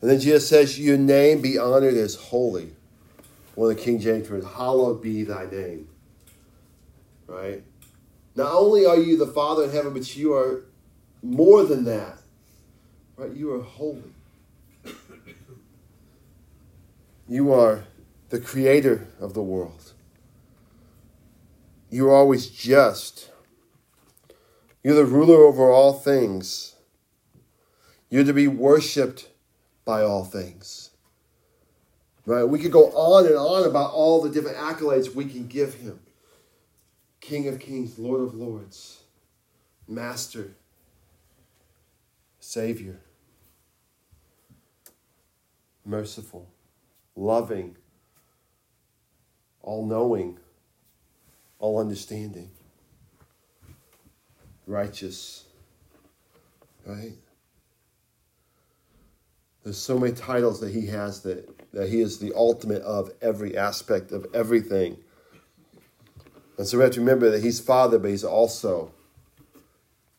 And 0.00 0.10
then 0.10 0.20
Jesus 0.20 0.48
says, 0.48 0.78
Your 0.78 0.98
name 0.98 1.40
be 1.40 1.58
honored 1.58 1.94
as 1.94 2.14
holy. 2.14 2.72
One 3.54 3.70
of 3.70 3.76
the 3.76 3.82
King 3.82 3.98
James 3.98 4.30
words, 4.30 4.46
hallowed 4.46 5.02
be 5.02 5.24
thy 5.24 5.46
name. 5.50 5.88
Right? 7.26 7.64
Not 8.36 8.52
only 8.52 8.86
are 8.86 8.96
you 8.96 9.16
the 9.16 9.26
Father 9.26 9.64
in 9.64 9.70
heaven, 9.70 9.92
but 9.92 10.14
you 10.14 10.34
are 10.34 10.62
more 11.22 11.64
than 11.64 11.84
that. 11.84 12.18
Right? 13.16 13.32
You 13.32 13.54
are 13.54 13.62
holy. 13.62 14.12
You 17.28 17.52
are 17.52 17.84
the 18.28 18.40
creator 18.40 19.08
of 19.20 19.34
the 19.34 19.42
world. 19.42 19.92
You 21.90 22.08
are 22.08 22.14
always 22.14 22.48
just. 22.48 23.30
You're 24.84 24.94
the 24.94 25.04
ruler 25.04 25.44
over 25.44 25.70
all 25.70 25.94
things. 25.94 26.76
You're 28.10 28.24
to 28.24 28.32
be 28.32 28.48
worshiped 28.48 29.28
by 29.84 30.02
all 30.02 30.24
things. 30.24 30.90
Right? 32.26 32.44
We 32.44 32.58
could 32.58 32.72
go 32.72 32.90
on 32.90 33.26
and 33.26 33.36
on 33.36 33.64
about 33.64 33.92
all 33.92 34.22
the 34.22 34.30
different 34.30 34.58
accolades 34.58 35.14
we 35.14 35.24
can 35.24 35.46
give 35.46 35.74
him. 35.74 36.00
King 37.20 37.48
of 37.48 37.58
kings, 37.58 37.98
Lord 37.98 38.20
of 38.20 38.34
lords, 38.34 39.02
Master, 39.86 40.52
Savior, 42.38 43.00
merciful, 45.84 46.48
loving, 47.16 47.76
all 49.62 49.84
knowing, 49.84 50.38
all 51.58 51.80
understanding, 51.80 52.50
righteous, 54.66 55.44
right? 56.86 57.12
There's 59.68 59.76
so 59.76 59.98
many 59.98 60.14
titles 60.14 60.60
that 60.60 60.72
he 60.72 60.86
has 60.86 61.20
that, 61.24 61.46
that 61.74 61.90
he 61.90 62.00
is 62.00 62.18
the 62.18 62.32
ultimate 62.34 62.80
of 62.80 63.10
every 63.20 63.54
aspect 63.54 64.12
of 64.12 64.26
everything. 64.32 64.96
And 66.56 66.66
so 66.66 66.78
we 66.78 66.84
have 66.84 66.94
to 66.94 67.00
remember 67.00 67.28
that 67.28 67.42
he's 67.42 67.60
Father, 67.60 67.98
but 67.98 68.08
he's 68.08 68.24
also 68.24 68.92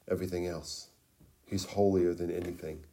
everything 0.08 0.46
else. 0.46 0.90
He's 1.48 1.66
holier 1.66 2.14
than 2.14 2.30
anything. 2.30 2.84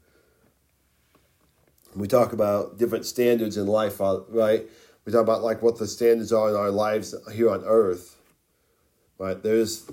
We 1.94 2.08
talk 2.08 2.32
about 2.32 2.78
different 2.78 3.04
standards 3.04 3.58
in 3.58 3.66
life, 3.66 4.00
uh, 4.00 4.20
right? 4.30 4.64
We 5.04 5.12
talk 5.12 5.20
about 5.20 5.42
like 5.42 5.60
what 5.60 5.76
the 5.76 5.86
standards 5.86 6.32
are 6.32 6.48
in 6.48 6.56
our 6.56 6.70
lives 6.70 7.14
here 7.34 7.50
on 7.50 7.64
earth. 7.66 8.16
Right? 9.18 9.42
There's 9.42 9.90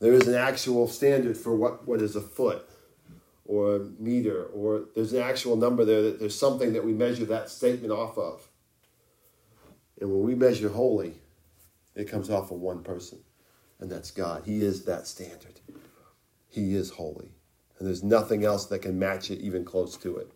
there 0.00 0.12
is 0.12 0.28
an 0.28 0.34
actual 0.34 0.88
standard 0.88 1.38
for 1.38 1.56
what, 1.56 1.88
what 1.88 2.02
is 2.02 2.16
a 2.16 2.20
foot 2.20 2.68
or 3.46 3.86
meter, 3.98 4.44
or 4.46 4.84
there's 4.94 5.12
an 5.12 5.22
actual 5.22 5.56
number 5.56 5.84
there 5.84 6.02
that 6.02 6.18
there's 6.18 6.38
something 6.38 6.72
that 6.72 6.84
we 6.84 6.92
measure 6.92 7.24
that 7.26 7.48
statement 7.48 7.92
off 7.92 8.18
of. 8.18 8.48
And 10.00 10.10
when 10.10 10.22
we 10.22 10.34
measure 10.34 10.68
holy, 10.68 11.14
it 11.94 12.08
comes 12.08 12.28
off 12.28 12.50
of 12.50 12.60
one 12.60 12.82
person, 12.82 13.18
and 13.80 13.90
that's 13.90 14.10
God. 14.10 14.42
He 14.44 14.62
is 14.62 14.84
that 14.84 15.06
standard. 15.06 15.60
He 16.48 16.74
is 16.74 16.90
holy. 16.90 17.30
And 17.78 17.86
there's 17.86 18.02
nothing 18.02 18.44
else 18.44 18.66
that 18.66 18.80
can 18.80 18.98
match 18.98 19.30
it 19.30 19.40
even 19.40 19.64
close 19.64 19.96
to 19.98 20.16
it. 20.16 20.30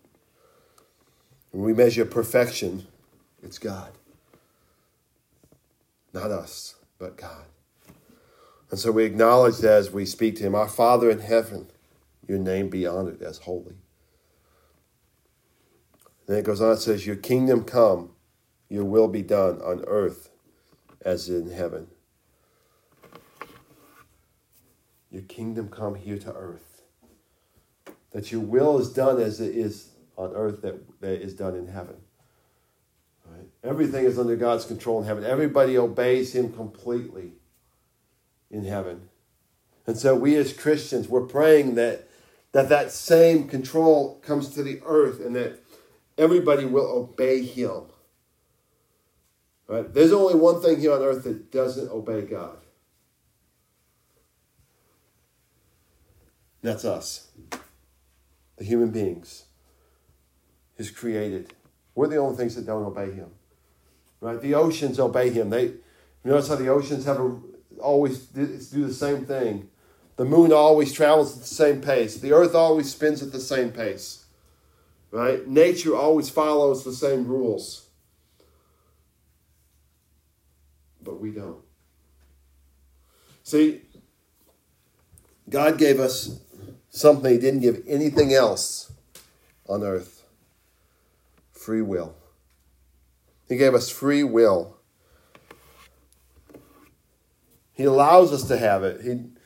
When 1.51 1.65
we 1.65 1.73
measure 1.73 2.05
perfection, 2.05 2.87
it's 3.43 3.59
God. 3.59 3.93
Not 6.13 6.31
us, 6.31 6.77
but 6.99 7.17
God. 7.17 7.45
And 8.71 8.79
so 8.79 8.93
we 8.93 9.05
acknowledge 9.05 9.59
that 9.59 9.73
as 9.73 9.91
we 9.91 10.07
speak 10.07 10.37
to 10.37 10.43
Him, 10.43 10.55
Our 10.55 10.69
Father 10.69 11.11
in 11.11 11.21
heaven 11.21 11.67
your 12.31 12.39
name 12.39 12.71
be 12.71 12.87
honored 12.87 13.23
as 13.23 13.39
holy. 13.39 13.75
Then 16.29 16.39
it 16.39 16.45
goes 16.45 16.61
on, 16.61 16.75
it 16.75 16.77
says, 16.77 17.05
Your 17.05 17.17
kingdom 17.17 17.65
come, 17.65 18.11
your 18.69 18.85
will 18.85 19.09
be 19.09 19.21
done 19.21 19.61
on 19.63 19.85
earth 19.89 20.31
as 21.05 21.29
in 21.29 21.51
heaven. 21.51 21.89
Your 25.11 25.23
kingdom 25.23 25.71
come 25.71 25.97
here 25.97 26.19
to 26.21 26.33
earth. 26.33 26.83
That 28.13 28.31
your 28.31 28.43
will 28.43 28.79
is 28.79 28.93
done 28.93 29.21
as 29.21 29.41
it 29.41 29.57
is 29.57 29.89
on 30.17 30.33
earth 30.33 30.63
that, 30.63 31.01
that 31.01 31.21
is 31.21 31.35
done 31.35 31.57
in 31.57 31.67
heaven. 31.67 31.97
Right? 33.27 33.49
Everything 33.65 34.05
is 34.05 34.21
under 34.21 34.37
God's 34.37 34.67
control 34.67 35.01
in 35.01 35.07
heaven. 35.07 35.25
Everybody 35.25 35.77
obeys 35.77 36.33
him 36.33 36.53
completely 36.53 37.33
in 38.53 38.63
heaven. 38.63 39.09
And 39.85 39.99
so 39.99 40.15
we 40.15 40.37
as 40.37 40.53
Christians, 40.53 41.09
we're 41.09 41.27
praying 41.27 41.75
that 41.75 42.07
that 42.53 42.69
that 42.69 42.91
same 42.91 43.49
control 43.49 44.21
comes 44.23 44.49
to 44.51 44.63
the 44.63 44.81
earth 44.85 45.21
and 45.21 45.37
that 45.37 45.61
everybody 46.19 46.65
will 46.65 46.87
obey 46.87 47.43
him. 47.43 47.85
Right? 49.69 49.93
There's 49.93 50.13
only 50.13 50.35
one 50.35 50.61
thing 50.61 50.81
here 50.81 50.93
on 50.93 51.03
earth 51.03 51.23
that 51.25 51.53
doesn't 51.53 51.91
obey 51.91 52.23
God. 52.23 52.59
That's 56.63 56.85
us, 56.85 57.31
the 58.59 58.65
human 58.65 58.91
beings, 58.91 59.45
His 60.77 60.91
created. 60.91 61.55
We're 61.95 62.09
the 62.09 62.17
only 62.17 62.37
things 62.37 62.55
that 62.57 62.67
don't 62.67 62.85
obey 62.85 63.13
Him. 63.13 63.31
Right? 64.21 64.41
The 64.41 64.55
oceans 64.55 65.01
obey 65.01 65.31
Him. 65.31 65.51
They, 65.51 65.65
you 65.65 65.81
notice 66.25 66.49
how 66.49 66.57
the 66.57 66.69
oceans 66.69 67.07
have 67.07 67.19
a, 67.19 67.39
always 67.81 68.27
do 68.27 68.47
the 68.87 68.93
same 68.93 69.25
thing. 69.25 69.71
The 70.21 70.27
moon 70.27 70.53
always 70.53 70.93
travels 70.93 71.35
at 71.35 71.41
the 71.41 71.49
same 71.49 71.81
pace. 71.81 72.19
The 72.19 72.35
earth 72.35 72.55
always 72.55 72.91
spins 72.91 73.23
at 73.23 73.33
the 73.33 73.41
same 73.41 73.73
pace. 73.73 74.27
Right? 75.11 75.49
Nature 75.49 75.97
always 75.97 76.29
follows 76.29 76.85
the 76.85 76.93
same 76.93 77.27
rules. 77.27 77.87
But 81.03 81.19
we 81.21 81.31
don't. 81.31 81.65
See, 83.45 83.81
God 85.49 85.79
gave 85.79 85.99
us 85.99 86.39
something 86.91 87.33
He 87.33 87.39
didn't 87.39 87.61
give 87.61 87.83
anything 87.89 88.35
else 88.35 88.93
on 89.71 89.83
earth 89.83 90.27
free 91.51 91.81
will. 91.81 92.15
He 93.49 93.57
gave 93.57 93.73
us 93.73 93.89
free 93.89 94.23
will. 94.23 94.77
He 97.73 97.85
allows 97.85 98.35
us 98.35 98.47
to 98.49 98.59
have 98.59 98.85
it. 98.85 99.01
He, 99.01 99.40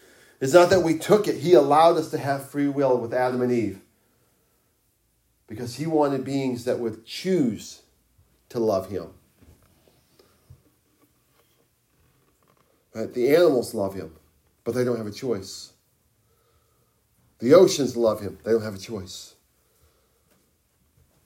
it's 0.45 0.53
not 0.53 0.69
that 0.69 0.83
we 0.83 0.99
took 0.99 1.27
it, 1.27 1.37
He 1.37 1.55
allowed 1.55 1.97
us 1.97 2.11
to 2.11 2.19
have 2.19 2.51
free 2.51 2.69
will 2.69 2.99
with 2.99 3.15
Adam 3.15 3.41
and 3.41 3.51
Eve 3.51 3.81
because 5.47 5.77
He 5.77 5.87
wanted 5.87 6.23
beings 6.23 6.65
that 6.65 6.79
would 6.79 7.07
choose 7.07 7.81
to 8.51 8.59
love 8.59 8.91
Him. 8.91 9.07
Right? 12.95 13.11
The 13.11 13.35
animals 13.35 13.73
love 13.73 13.95
Him, 13.95 14.17
but 14.65 14.75
they 14.75 14.85
don't 14.85 14.99
have 14.99 15.07
a 15.07 15.11
choice. 15.11 15.73
The 17.39 17.55
oceans 17.55 17.97
love 17.97 18.21
Him, 18.21 18.37
they 18.45 18.51
don't 18.53 18.63
have 18.63 18.75
a 18.75 18.79
choice. 18.79 19.37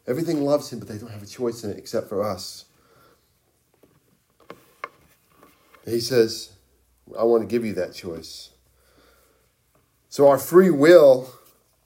Everything 0.06 0.44
loves 0.44 0.72
Him, 0.72 0.78
but 0.78 0.86
they 0.86 0.96
don't 0.96 1.10
have 1.10 1.24
a 1.24 1.26
choice 1.26 1.64
in 1.64 1.70
it 1.70 1.76
except 1.76 2.08
for 2.08 2.22
us. 2.22 2.66
he 5.84 5.98
says, 5.98 6.52
I 7.18 7.24
want 7.24 7.42
to 7.42 7.48
give 7.48 7.64
you 7.64 7.74
that 7.74 7.94
choice. 7.94 8.50
So 10.08 10.28
our 10.28 10.38
free 10.38 10.70
will 10.70 11.30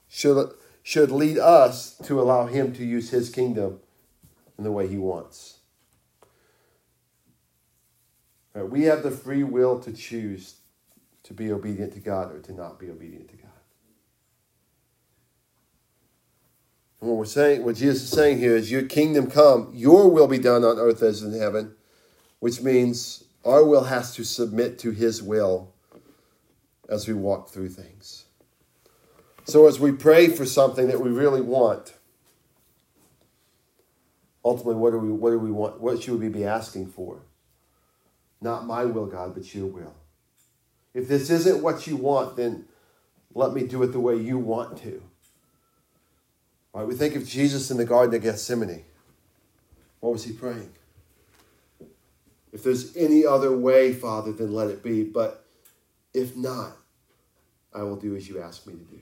should, 0.07 0.53
should 0.81 1.11
lead 1.11 1.37
us 1.37 1.97
to 2.03 2.21
allow 2.21 2.47
Him 2.47 2.73
to 2.73 2.85
use 2.85 3.09
His 3.09 3.29
kingdom 3.29 3.79
in 4.57 4.63
the 4.63 4.71
way 4.71 4.87
He 4.87 4.97
wants. 4.97 5.59
Right, 8.53 8.69
we 8.69 8.83
have 8.83 9.03
the 9.03 9.11
free 9.11 9.43
will 9.43 9.79
to 9.79 9.91
choose 9.91 10.55
to 11.23 11.33
be 11.33 11.51
obedient 11.51 11.93
to 11.93 11.99
God 11.99 12.33
or 12.33 12.39
to 12.39 12.53
not 12.53 12.79
be 12.79 12.89
obedient 12.89 13.29
to 13.29 13.37
God. 13.37 13.49
And 17.01 17.09
what 17.09 17.17
we're 17.17 17.25
saying, 17.25 17.65
what 17.65 17.75
Jesus 17.75 18.03
is 18.03 18.09
saying 18.09 18.37
here 18.39 18.55
is, 18.55 18.71
Your 18.71 18.83
kingdom 18.83 19.29
come, 19.29 19.71
your 19.73 20.09
will 20.09 20.27
be 20.27 20.37
done 20.37 20.63
on 20.63 20.77
earth 20.77 21.01
as 21.01 21.23
in 21.23 21.37
heaven, 21.37 21.75
which 22.39 22.61
means 22.61 23.25
our 23.43 23.65
will 23.65 23.85
has 23.85 24.15
to 24.15 24.23
submit 24.23 24.79
to 24.79 24.91
His 24.91 25.21
will 25.21 25.72
as 26.89 27.07
we 27.07 27.13
walk 27.13 27.49
through 27.49 27.69
things. 27.69 28.25
So, 29.45 29.67
as 29.67 29.79
we 29.79 29.91
pray 29.91 30.29
for 30.29 30.45
something 30.45 30.87
that 30.87 31.01
we 31.01 31.09
really 31.09 31.41
want, 31.41 31.93
ultimately, 34.43 34.75
what 34.75 34.91
do 34.91 34.99
we, 34.99 35.11
what 35.11 35.31
do 35.31 35.39
we 35.39 35.51
want? 35.51 35.81
What 35.81 36.01
should 36.01 36.19
we 36.19 36.29
be 36.29 36.45
asking 36.45 36.87
for? 36.87 37.21
Not 38.41 38.65
my 38.65 38.85
will, 38.85 39.05
God, 39.05 39.33
but 39.33 39.53
your 39.53 39.67
will. 39.67 39.93
If 40.93 41.07
this 41.07 41.29
isn't 41.29 41.61
what 41.61 41.87
you 41.87 41.97
want, 41.97 42.35
then 42.35 42.65
let 43.33 43.53
me 43.53 43.63
do 43.63 43.81
it 43.83 43.87
the 43.87 43.99
way 43.99 44.15
you 44.15 44.37
want 44.37 44.77
to. 44.79 45.01
Right? 46.73 46.87
We 46.87 46.95
think 46.95 47.15
of 47.15 47.27
Jesus 47.27 47.71
in 47.71 47.77
the 47.77 47.85
Garden 47.85 48.15
of 48.15 48.21
Gethsemane. 48.21 48.83
What 49.99 50.13
was 50.13 50.23
he 50.23 50.33
praying? 50.33 50.71
If 52.51 52.63
there's 52.63 52.95
any 52.95 53.25
other 53.25 53.55
way, 53.55 53.93
Father, 53.93 54.31
then 54.31 54.53
let 54.53 54.69
it 54.69 54.83
be. 54.83 55.03
But 55.03 55.42
if 56.13 56.35
not, 56.35 56.77
I 57.73 57.83
will 57.83 57.95
do 57.95 58.15
as 58.15 58.27
you 58.27 58.41
ask 58.41 58.67
me 58.67 58.73
to 58.73 58.79
do. 58.79 58.99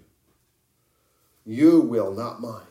You 1.46 1.82
will, 1.82 2.14
not 2.14 2.42
mine. 2.42 2.62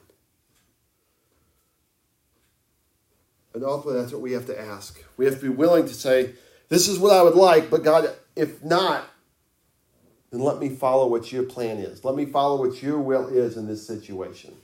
And 3.53 3.65
ultimately, 3.65 4.01
that's 4.01 4.13
what 4.13 4.23
we 4.23 4.33
have 4.33 4.47
to 4.47 4.61
ask. 4.61 5.03
We 5.17 5.25
have 5.25 5.35
to 5.35 5.43
be 5.43 5.49
willing 5.49 5.87
to 5.87 5.95
say, 5.95 6.35
This 6.69 6.89
is 6.89 6.99
what 6.99 7.13
I 7.13 7.23
would 7.23 7.35
like, 7.35 7.69
but 7.69 7.83
God, 7.83 8.09
if 8.37 8.65
not, 8.65 9.05
then 10.31 10.41
let 10.41 10.59
me 10.59 10.69
follow 10.69 11.09
what 11.09 11.33
your 11.33 11.43
plan 11.43 11.79
is. 11.79 12.05
Let 12.05 12.15
me 12.15 12.27
follow 12.27 12.65
what 12.65 12.83
your 12.83 13.01
will 13.01 13.27
is 13.27 13.57
in 13.57 13.67
this 13.67 13.85
situation. 13.85 14.55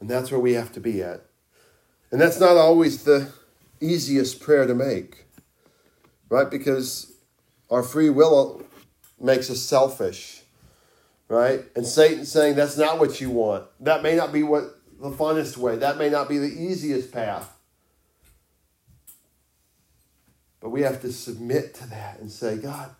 And 0.00 0.08
that's 0.08 0.30
where 0.30 0.40
we 0.40 0.54
have 0.54 0.72
to 0.72 0.80
be 0.80 1.02
at. 1.02 1.24
And 2.10 2.20
that's 2.20 2.40
not 2.40 2.56
always 2.56 3.04
the 3.04 3.30
easiest 3.80 4.40
prayer 4.40 4.66
to 4.66 4.74
make, 4.74 5.26
right? 6.28 6.50
Because 6.50 7.12
our 7.70 7.82
free 7.82 8.10
will 8.10 8.62
makes 9.20 9.50
us 9.50 9.60
selfish, 9.60 10.42
right? 11.28 11.64
And 11.74 11.86
Satan's 11.86 12.30
saying 12.30 12.56
that's 12.56 12.76
not 12.76 12.98
what 12.98 13.20
you 13.20 13.30
want. 13.30 13.64
That 13.80 14.02
may 14.02 14.16
not 14.16 14.32
be 14.32 14.42
what 14.42 14.78
the 15.00 15.10
funnest 15.10 15.56
way. 15.56 15.76
That 15.76 15.98
may 15.98 16.10
not 16.10 16.28
be 16.28 16.38
the 16.38 16.46
easiest 16.46 17.12
path. 17.12 17.54
But 20.60 20.70
we 20.70 20.82
have 20.82 21.00
to 21.02 21.12
submit 21.12 21.74
to 21.74 21.88
that 21.90 22.18
and 22.18 22.30
say, 22.30 22.56
God, 22.56 22.90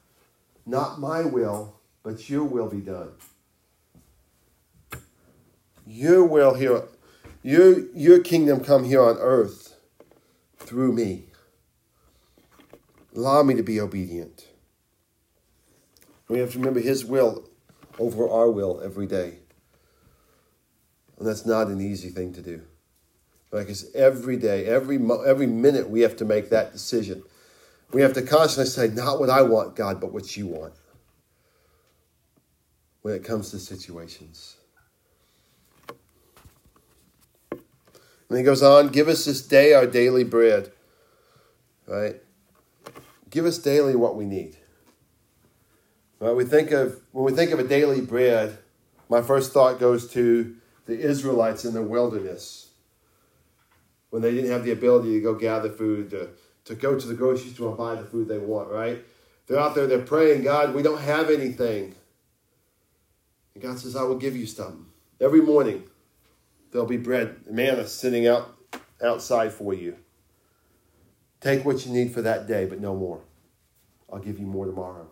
not 0.65 1.01
my 1.01 1.23
will, 1.23 1.81
but 2.03 2.31
your 2.31 2.45
will 2.45 2.69
be 2.69 2.81
done. 2.81 3.11
Your 5.87 6.25
will 6.25 6.55
here, 6.55 6.83
your, 7.43 7.81
your 7.95 8.21
kingdom 8.21 8.63
come 8.63 8.85
here 8.85 9.03
on 9.03 9.17
earth 9.19 9.75
through 10.59 10.93
me. 10.93 11.28
Allow 13.19 13.43
me 13.43 13.55
to 13.55 13.65
be 13.65 13.81
obedient. 13.81 14.47
We 16.29 16.39
have 16.39 16.53
to 16.53 16.59
remember 16.59 16.79
His 16.79 17.05
will 17.05 17.49
over 17.99 18.29
our 18.29 18.49
will 18.49 18.81
every 18.81 19.09
day. 19.09 19.39
And 21.19 21.27
that's 21.27 21.45
not 21.45 21.67
an 21.67 21.81
easy 21.81 22.11
thing 22.11 22.33
to 22.35 22.43
do. 22.43 22.63
Because 23.51 23.93
every 23.93 24.37
day, 24.37 24.67
every, 24.67 25.01
every 25.27 25.49
minute, 25.49 25.91
we 25.91 26.03
have 26.03 26.15
to 26.19 26.25
make 26.25 26.51
that 26.51 26.71
decision. 26.71 27.25
We 27.91 28.03
have 28.03 28.13
to 28.13 28.23
constantly 28.23 28.71
say, 28.71 28.87
not 28.95 29.19
what 29.19 29.31
I 29.31 29.43
want, 29.43 29.75
God, 29.75 30.01
but 30.01 30.13
what 30.13 30.37
you 30.37 30.47
want 30.47 30.75
when 33.03 33.15
it 33.15 33.25
comes 33.25 33.51
to 33.51 33.59
situations. 33.59 34.59
And 37.51 38.39
he 38.39 38.45
goes 38.45 38.63
on, 38.63 38.91
give 38.91 39.09
us 39.09 39.25
this 39.25 39.43
day 39.43 39.73
our 39.73 39.87
daily 39.87 40.23
bread. 40.23 40.71
Right? 41.85 42.23
Give 43.31 43.47
us 43.47 43.59
daily 43.59 43.95
what 43.95 44.17
we 44.17 44.25
need. 44.25 44.57
Right? 46.21 46.35
We 46.35 46.45
think 46.45 46.71
of 46.71 47.01
when 47.13 47.25
we 47.25 47.33
think 47.33 47.51
of 47.51 47.59
a 47.59 47.65
daily 47.65 48.01
bread, 48.01 48.59
my 49.09 49.23
first 49.23 49.53
thought 49.53 49.79
goes 49.79 50.11
to 50.13 50.57
the 50.87 50.99
Israelites 50.99 51.65
in 51.65 51.75
the 51.75 51.83
wilderness 51.83 52.69
when 54.11 54.23
they 54.23 54.35
didn't 54.35 54.51
have 54.51 54.65
the 54.65 54.73
ability 54.73 55.13
to 55.13 55.21
go 55.21 55.35
gather 55.35 55.71
food, 55.71 56.11
to, 56.11 56.31
to 56.65 56.75
go 56.75 56.99
to 56.99 57.07
the 57.07 57.15
grocery 57.15 57.51
store 57.51 57.69
and 57.69 57.79
buy 57.79 57.95
the 57.95 58.05
food 58.05 58.29
they 58.29 58.39
want, 58.39 58.71
right? 58.71 59.05
They're 59.47 59.59
out 59.59 59.75
there, 59.75 59.87
they're 59.87 60.01
praying, 60.01 60.43
God, 60.43 60.75
we 60.75 60.83
don't 60.83 61.01
have 61.01 61.31
anything. 61.31 61.95
And 63.55 63.63
God 63.63 63.79
says, 63.79 63.97
I 63.97 64.03
will 64.03 64.17
give 64.17 64.37
you 64.37 64.47
something. 64.47 64.87
Every 65.21 65.41
morning, 65.41 65.85
there'll 66.71 66.87
be 66.87 66.97
bread, 66.97 67.37
manna 67.51 67.87
sitting 67.87 68.27
out 68.27 68.57
outside 69.03 69.53
for 69.53 69.75
you. 69.75 69.97
Take 71.41 71.65
what 71.65 71.87
you 71.87 71.93
need 71.93 72.13
for 72.13 72.23
that 72.23 72.47
day, 72.49 72.65
but 72.65 72.81
no 72.81 72.97
more. 72.97 73.21
I'll 74.13 74.19
give 74.19 74.39
you 74.39 74.47
more 74.47 74.67
tomorrow. 74.67 75.09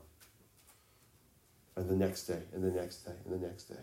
And 1.77 1.89
the 1.89 1.95
next 1.95 2.25
day, 2.25 2.41
and 2.55 2.65
the 2.65 2.71
next 2.71 3.05
day, 3.05 3.13
and 3.25 3.41
the 3.41 3.47
next 3.47 3.65
day. 3.65 3.77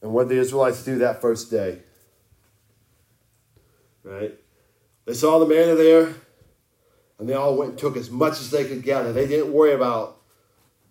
And 0.00 0.12
what 0.12 0.28
the 0.28 0.36
Israelites 0.36 0.84
do 0.84 0.98
that 0.98 1.20
first 1.20 1.50
day? 1.50 1.80
Right? 4.04 4.34
They 5.04 5.14
saw 5.14 5.40
the 5.40 5.46
manna 5.46 5.74
there, 5.74 6.14
and 7.18 7.28
they 7.28 7.34
all 7.34 7.56
went 7.56 7.70
and 7.70 7.78
took 7.78 7.96
as 7.96 8.10
much 8.10 8.34
as 8.34 8.50
they 8.50 8.64
could 8.64 8.82
gather. 8.82 9.12
They 9.12 9.26
didn't 9.26 9.52
worry 9.52 9.72
about 9.74 10.20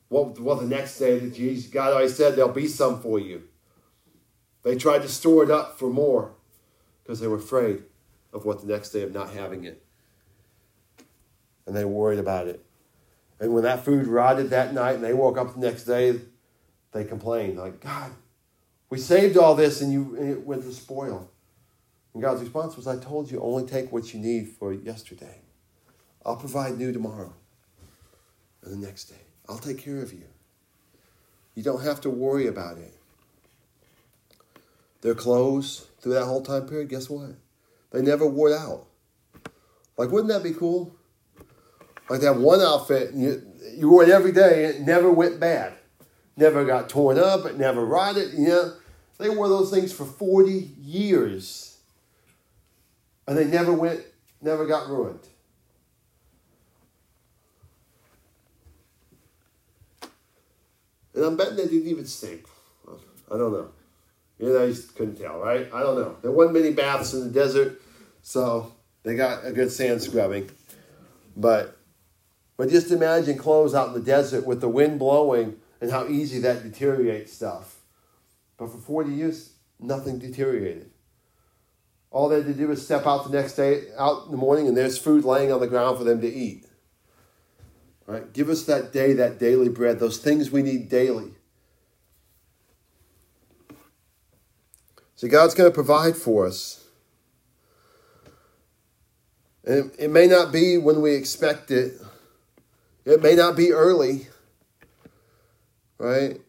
what, 0.10 0.40
what 0.40 0.60
the 0.60 0.68
next 0.68 1.00
day 1.00 1.18
that 1.18 1.34
Jesus, 1.34 1.72
God 1.72 1.94
already 1.94 2.10
said 2.10 2.36
there'll 2.36 2.52
be 2.52 2.68
some 2.68 3.02
for 3.02 3.20
you. 3.20 3.44
They 4.64 4.76
tried 4.76 5.04
to 5.04 5.08
store 5.08 5.44
it 5.44 5.50
up 5.50 5.80
for 5.80 5.90
more 5.90 6.34
because 7.02 7.22
they 7.22 7.28
were 7.28 7.38
afraid 7.38 7.84
of 8.34 8.46
what 8.46 8.62
the 8.62 8.68
next 8.68 8.92
day 8.92 9.02
of 9.02 9.14
not 9.14 9.32
having 9.32 9.64
it. 9.64 9.84
And 11.66 11.76
they 11.76 11.86
worried 11.86 12.20
about 12.20 12.48
it. 12.48 12.64
And 13.40 13.54
when 13.54 13.64
that 13.64 13.86
food 13.86 14.08
rotted 14.08 14.50
that 14.50 14.74
night 14.74 14.96
and 14.96 15.04
they 15.04 15.14
woke 15.14 15.38
up 15.38 15.54
the 15.54 15.60
next 15.60 15.84
day, 15.84 16.20
they 16.92 17.04
complained, 17.04 17.58
like, 17.58 17.80
God, 17.82 18.12
we 18.90 18.98
saved 18.98 19.38
all 19.38 19.54
this 19.54 19.82
and, 19.82 19.92
you, 19.92 20.16
and 20.18 20.32
it 20.32 20.46
went 20.46 20.64
to 20.64 20.74
spoil. 20.74 21.30
And 22.14 22.24
God's 22.24 22.42
response 22.42 22.76
was, 22.76 22.88
I 22.88 22.98
told 22.98 23.30
you 23.30 23.40
only 23.42 23.66
take 23.66 23.92
what 23.92 24.14
you 24.14 24.20
need 24.20 24.50
for 24.50 24.74
yesterday. 24.74 25.42
I'll 26.26 26.38
provide 26.38 26.78
new 26.78 26.92
tomorrow 26.92 27.34
and 28.64 28.74
the 28.74 28.86
next 28.86 29.06
day. 29.06 29.22
I'll 29.48 29.60
take 29.60 29.78
care 29.78 30.02
of 30.02 30.12
you. 30.14 30.24
You 31.54 31.64
don't 31.64 31.84
have 31.84 32.02
to 32.02 32.10
worry 32.10 32.48
about 32.48 32.78
it. 32.78 32.94
Their 35.02 35.16
clothes 35.16 35.88
through 36.02 36.14
that 36.14 36.26
whole 36.26 36.42
time 36.42 36.68
period, 36.68 36.90
guess 36.90 37.10
what? 37.10 37.36
They 37.92 38.02
never 38.02 38.28
wore 38.28 38.56
out. 38.56 38.88
Like, 39.98 40.12
wouldn't 40.12 40.32
that 40.32 40.44
be 40.44 40.54
cool? 40.54 40.96
Like 42.10 42.22
that 42.22 42.38
one 42.38 42.62
outfit, 42.62 43.14
you, 43.14 43.42
you 43.76 43.90
wore 43.90 44.04
it 44.04 44.10
every 44.10 44.32
day, 44.32 44.66
and 44.66 44.76
it 44.76 44.82
never 44.82 45.12
went 45.12 45.40
bad. 45.40 45.74
Never 46.38 46.64
got 46.66 46.90
torn 46.90 47.18
up, 47.18 47.46
it 47.46 47.58
never 47.58 47.84
rotted, 47.84 48.34
you 48.34 48.48
know. 48.48 48.74
They 49.18 49.30
wore 49.30 49.50
those 49.50 49.72
things 49.72 49.92
for 49.92 50.06
40 50.06 50.52
years. 50.80 51.78
And 53.28 53.38
they 53.38 53.46
never 53.46 53.74
went, 53.74 54.02
never 54.42 54.66
got 54.68 54.88
ruined. 54.88 55.28
And 61.16 61.26
I'm 61.26 61.36
betting 61.36 61.56
they 61.56 61.66
didn't 61.66 61.88
even 61.88 62.06
stink. 62.06 62.46
I 62.88 63.38
don't 63.38 63.52
know. 63.52 63.72
You 64.40 64.54
know, 64.54 64.66
you 64.66 64.76
couldn't 64.96 65.16
tell, 65.16 65.40
right? 65.40 65.68
I 65.74 65.82
don't 65.82 65.96
know. 65.96 66.16
There 66.22 66.32
wasn't 66.32 66.56
many 66.56 66.72
baths 66.72 67.14
in 67.14 67.22
the 67.22 67.30
desert, 67.30 67.82
so 68.22 68.72
they 69.04 69.16
got 69.16 69.46
a 69.46 69.52
good 69.52 69.72
sand 69.72 70.02
scrubbing. 70.02 70.52
But 71.36 71.78
but 72.58 72.70
just 72.70 72.92
imagine 72.92 73.38
clothes 73.38 73.76
out 73.76 73.90
in 73.90 73.94
the 73.94 74.00
desert 74.00 74.46
with 74.46 74.62
the 74.62 74.70
wind 74.70 75.00
blowing 75.00 75.58
and 75.80 75.92
how 75.92 76.08
easy 76.08 76.40
that 76.40 76.64
deteriorates 76.64 77.34
stuff. 77.34 77.76
But 78.58 78.72
for 78.72 78.80
40 78.80 79.12
years, 79.12 79.54
nothing 79.80 80.18
deteriorated. 80.18 80.92
All 82.10 82.30
they 82.30 82.38
had 82.38 82.46
to 82.46 82.54
do 82.54 82.68
was 82.68 82.84
step 82.84 83.06
out 83.06 83.30
the 83.30 83.38
next 83.38 83.54
day, 83.54 83.84
out 83.98 84.26
in 84.26 84.32
the 84.32 84.38
morning, 84.38 84.68
and 84.68 84.76
there's 84.76 84.98
food 84.98 85.24
laying 85.24 85.52
on 85.52 85.60
the 85.60 85.68
ground 85.68 85.98
for 86.00 86.04
them 86.04 86.22
to 86.22 86.28
eat. 86.28 86.66
Right? 88.08 88.32
Give 88.34 88.50
us 88.50 88.64
that 88.64 88.92
day, 88.92 89.14
that 89.14 89.38
daily 89.38 89.70
bread, 89.70 90.00
those 90.00 90.18
things 90.18 90.50
we 90.50 90.64
need 90.64 90.90
daily. 90.90 91.34
So 95.18 95.28
God's 95.28 95.56
going 95.56 95.70
to 95.70 95.74
provide 95.74 96.16
for 96.16 96.46
us. 96.46 96.86
And 99.66 99.92
it 99.98 100.12
may 100.12 100.28
not 100.28 100.52
be 100.52 100.78
when 100.78 101.02
we 101.02 101.16
expect 101.16 101.72
it. 101.72 102.00
It 103.04 103.22
may 103.22 103.34
not 103.34 103.56
be 103.56 103.74
early. 103.74 104.28
Right? 105.98 106.40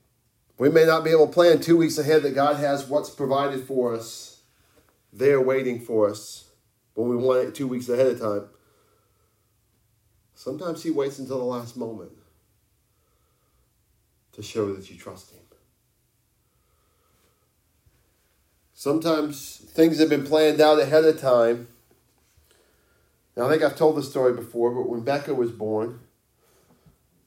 We 0.59 0.69
may 0.69 0.85
not 0.85 1.03
be 1.03 1.11
able 1.11 1.29
to 1.29 1.33
plan 1.33 1.61
two 1.61 1.79
weeks 1.79 1.97
ahead 1.97 2.23
that 2.23 2.35
God 2.35 2.57
has 2.57 2.87
what's 2.87 3.09
provided 3.09 3.67
for 3.67 3.95
us 3.95 4.43
there 5.15 5.41
waiting 5.41 5.81
for 5.81 6.11
us 6.11 6.51
when 6.93 7.09
we 7.09 7.17
want 7.17 7.49
it 7.49 7.55
two 7.55 7.67
weeks 7.67 7.89
ahead 7.89 8.09
of 8.09 8.21
time. 8.21 8.49
Sometimes 10.35 10.83
He 10.83 10.91
waits 10.91 11.19
until 11.19 11.39
the 11.39 11.45
last 11.45 11.75
moment 11.75 12.13
to 14.33 14.43
show 14.43 14.75
that 14.75 14.91
you 14.91 14.97
trust 14.99 15.31
Him. 15.31 15.48
Sometimes 18.79 19.57
things 19.57 19.99
have 19.99 20.09
been 20.09 20.23
planned 20.23 20.61
out 20.61 20.79
ahead 20.79 21.05
of 21.05 21.21
time. 21.21 21.67
Now, 23.37 23.49
I 23.49 23.51
think 23.51 23.65
I've 23.65 23.77
told 23.77 23.97
this 23.97 24.09
story 24.09 24.33
before, 24.35 24.71
but 24.71 24.89
when 24.89 25.01
Becca 25.01 25.35
was 25.35 25.51
born, 25.51 25.99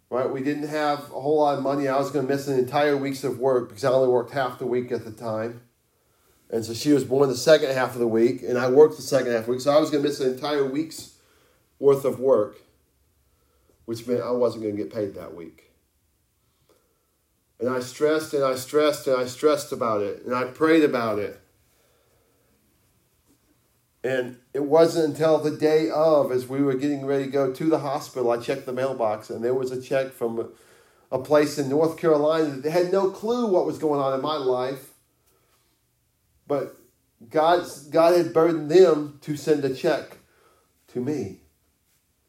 right, 0.10 0.32
we 0.32 0.42
didn't 0.42 0.70
have 0.70 1.00
a 1.00 1.20
whole 1.20 1.40
lot 1.40 1.58
of 1.58 1.62
money. 1.62 1.90
I 1.90 1.98
was 1.98 2.10
going 2.10 2.26
to 2.26 2.34
miss 2.34 2.48
an 2.48 2.58
entire 2.58 2.96
week's 2.96 3.26
of 3.26 3.38
work 3.38 3.68
because 3.68 3.84
I 3.84 3.90
only 3.90 4.08
worked 4.08 4.32
half 4.32 4.60
the 4.60 4.66
week 4.66 4.94
at 4.94 5.04
the 5.04 5.12
time. 5.12 5.60
And 6.50 6.64
so 6.64 6.74
she 6.74 6.94
was 6.94 7.04
born 7.04 7.28
the 7.28 7.36
second 7.36 7.72
half 7.72 7.96
of 7.96 8.00
the 8.00 8.08
week, 8.08 8.44
and 8.44 8.58
I 8.58 8.70
worked 8.70 8.96
the 8.96 9.02
second 9.02 9.34
half 9.34 9.42
of 9.42 9.46
the 9.48 9.52
week. 9.52 9.62
So 9.62 9.76
I 9.76 9.80
was 9.82 9.90
going 9.90 10.04
to 10.04 10.08
miss 10.08 10.22
an 10.22 10.32
entire 10.32 10.64
week's 10.64 11.18
worth 11.80 12.06
of 12.06 12.18
work, 12.18 12.62
which 13.84 14.08
meant 14.08 14.22
I 14.22 14.32
wasn't 14.32 14.64
going 14.64 14.78
to 14.78 14.84
get 14.84 14.94
paid 14.94 15.16
that 15.16 15.36
week. 15.36 15.71
And 17.62 17.70
I 17.70 17.80
stressed 17.80 18.34
and 18.34 18.44
I 18.44 18.56
stressed 18.56 19.08
and 19.08 19.16
I 19.16 19.28
stressed 19.28 19.72
about 19.72 20.02
it, 20.02 20.26
and 20.26 20.36
I 20.36 20.46
prayed 20.46 20.84
about 20.84 21.20
it. 21.20 21.40
And 24.04 24.40
it 24.54 24.64
wasn't 24.64 25.14
until 25.14 25.38
the 25.38 25.56
day 25.56 25.90
of, 25.92 26.32
as 26.32 26.48
we 26.48 26.62
were 26.62 26.74
getting 26.74 27.06
ready 27.06 27.26
to 27.26 27.32
go 27.32 27.54
to 27.54 27.66
the 27.66 27.80
hospital, 27.80 28.32
I 28.32 28.38
checked 28.38 28.66
the 28.66 28.74
mailbox 28.74 29.30
and 29.30 29.44
there 29.44 29.54
was 29.54 29.72
a 29.72 29.80
check 29.80 30.12
from 30.12 30.52
a 31.12 31.20
place 31.20 31.60
in 31.60 31.70
North 31.70 31.98
Carolina 31.98 32.50
that 32.50 32.72
had 32.72 32.92
no 32.92 33.12
clue 33.12 33.46
what 33.46 33.68
was 33.68 33.78
going 33.78 34.00
on 34.00 34.16
in 34.16 34.22
my 34.22 34.38
life. 34.38 34.90
But 36.48 36.78
God, 37.30 37.64
God 37.92 38.18
had 38.18 38.34
burdened 38.34 38.72
them 38.72 39.20
to 39.22 39.38
send 39.38 39.64
a 39.64 39.74
check 39.74 40.18
to 40.88 41.00
me 41.00 41.42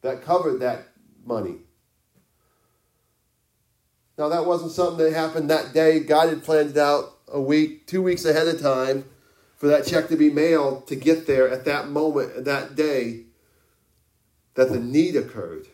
that 0.03 0.23
covered 0.23 0.61
that 0.61 0.89
money. 1.25 1.61
Now, 4.23 4.29
that 4.29 4.47
wasn't 4.47 4.71
something 4.71 5.05
that 5.05 5.13
happened 5.15 5.51
that 5.51 5.75
day. 5.75 5.99
God 5.99 6.29
had 6.29 6.45
planned 6.45 6.71
it 6.71 6.77
out 6.77 7.19
a 7.27 7.41
week, 7.41 7.89
two 7.89 8.01
weeks 8.01 8.25
ahead 8.25 8.47
of 8.47 8.61
time 8.61 9.05
for 9.57 9.67
that 9.67 9.85
check 9.85 10.07
to 10.11 10.17
be 10.17 10.31
mailed 10.31 10.87
to 10.87 10.95
get 10.95 11.27
there 11.27 11.49
at 11.49 11.65
that 11.65 11.89
moment, 11.89 12.45
that 12.45 12.77
day, 12.77 13.25
that 14.55 14.69
the 14.69 14.79
need 14.79 15.17
occurred. 15.17 15.67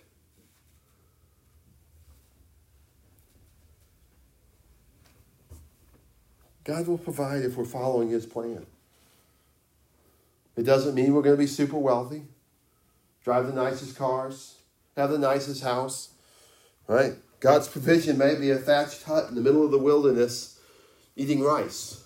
God 6.64 6.87
will 6.87 6.96
provide 6.96 7.42
if 7.42 7.54
we're 7.54 7.66
following 7.66 8.08
His 8.08 8.24
plan. 8.24 8.64
It 10.56 10.62
doesn't 10.62 10.94
mean 10.94 11.12
we're 11.12 11.20
going 11.20 11.37
to 11.37 11.38
be 11.38 11.46
super 11.46 11.76
wealthy, 11.76 12.22
drive 13.22 13.46
the 13.46 13.52
nicest 13.52 13.94
cars, 13.98 14.56
have 14.96 15.11
the 15.11 15.18
nicest 15.18 15.62
house, 15.62 16.12
Right? 16.88 17.12
God's 17.40 17.68
provision 17.68 18.18
may 18.18 18.35
be 18.35 18.51
a 18.51 18.57
thatched 18.57 19.05
hut 19.05 19.29
in 19.29 19.35
the 19.35 19.40
middle 19.40 19.64
of 19.64 19.70
the 19.70 19.79
wilderness 19.79 20.59
eating 21.16 21.42
rice. 21.42 22.05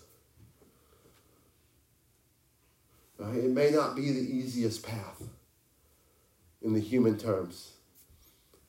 Right? 3.19 3.37
It 3.37 3.51
may 3.51 3.71
not 3.71 3.95
be 3.97 4.11
the 4.11 4.21
easiest 4.21 4.85
path 4.85 5.23
in 6.61 6.75
the 6.75 6.81
human 6.81 7.19
terms, 7.19 7.73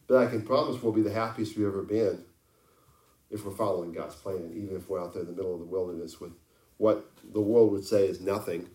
but 0.08 0.17
I 0.17 0.30
can 0.30 0.41
promise 0.41 0.82
we'll 0.82 0.93
be 0.93 1.02
the 1.02 1.13
happiest 1.13 1.58
we've 1.58 1.67
ever 1.67 1.84
been 1.84 2.23
if 3.30 3.45
we're 3.45 3.52
following 3.52 3.91
God's 3.91 4.15
plan, 4.15 4.52
even 4.56 4.78
if 4.78 4.88
we're 4.88 5.02
out 5.02 5.13
there 5.13 5.23
in 5.23 5.28
the 5.28 5.36
middle 5.36 5.54
of 5.54 5.60
the 5.60 5.65
wilderness 5.65 6.21
with 6.21 6.34
what 6.78 7.10
the 7.34 7.41
world 7.41 7.71
would 7.71 7.86
say 7.86 8.08
is 8.08 8.21
nothing. 8.21 8.69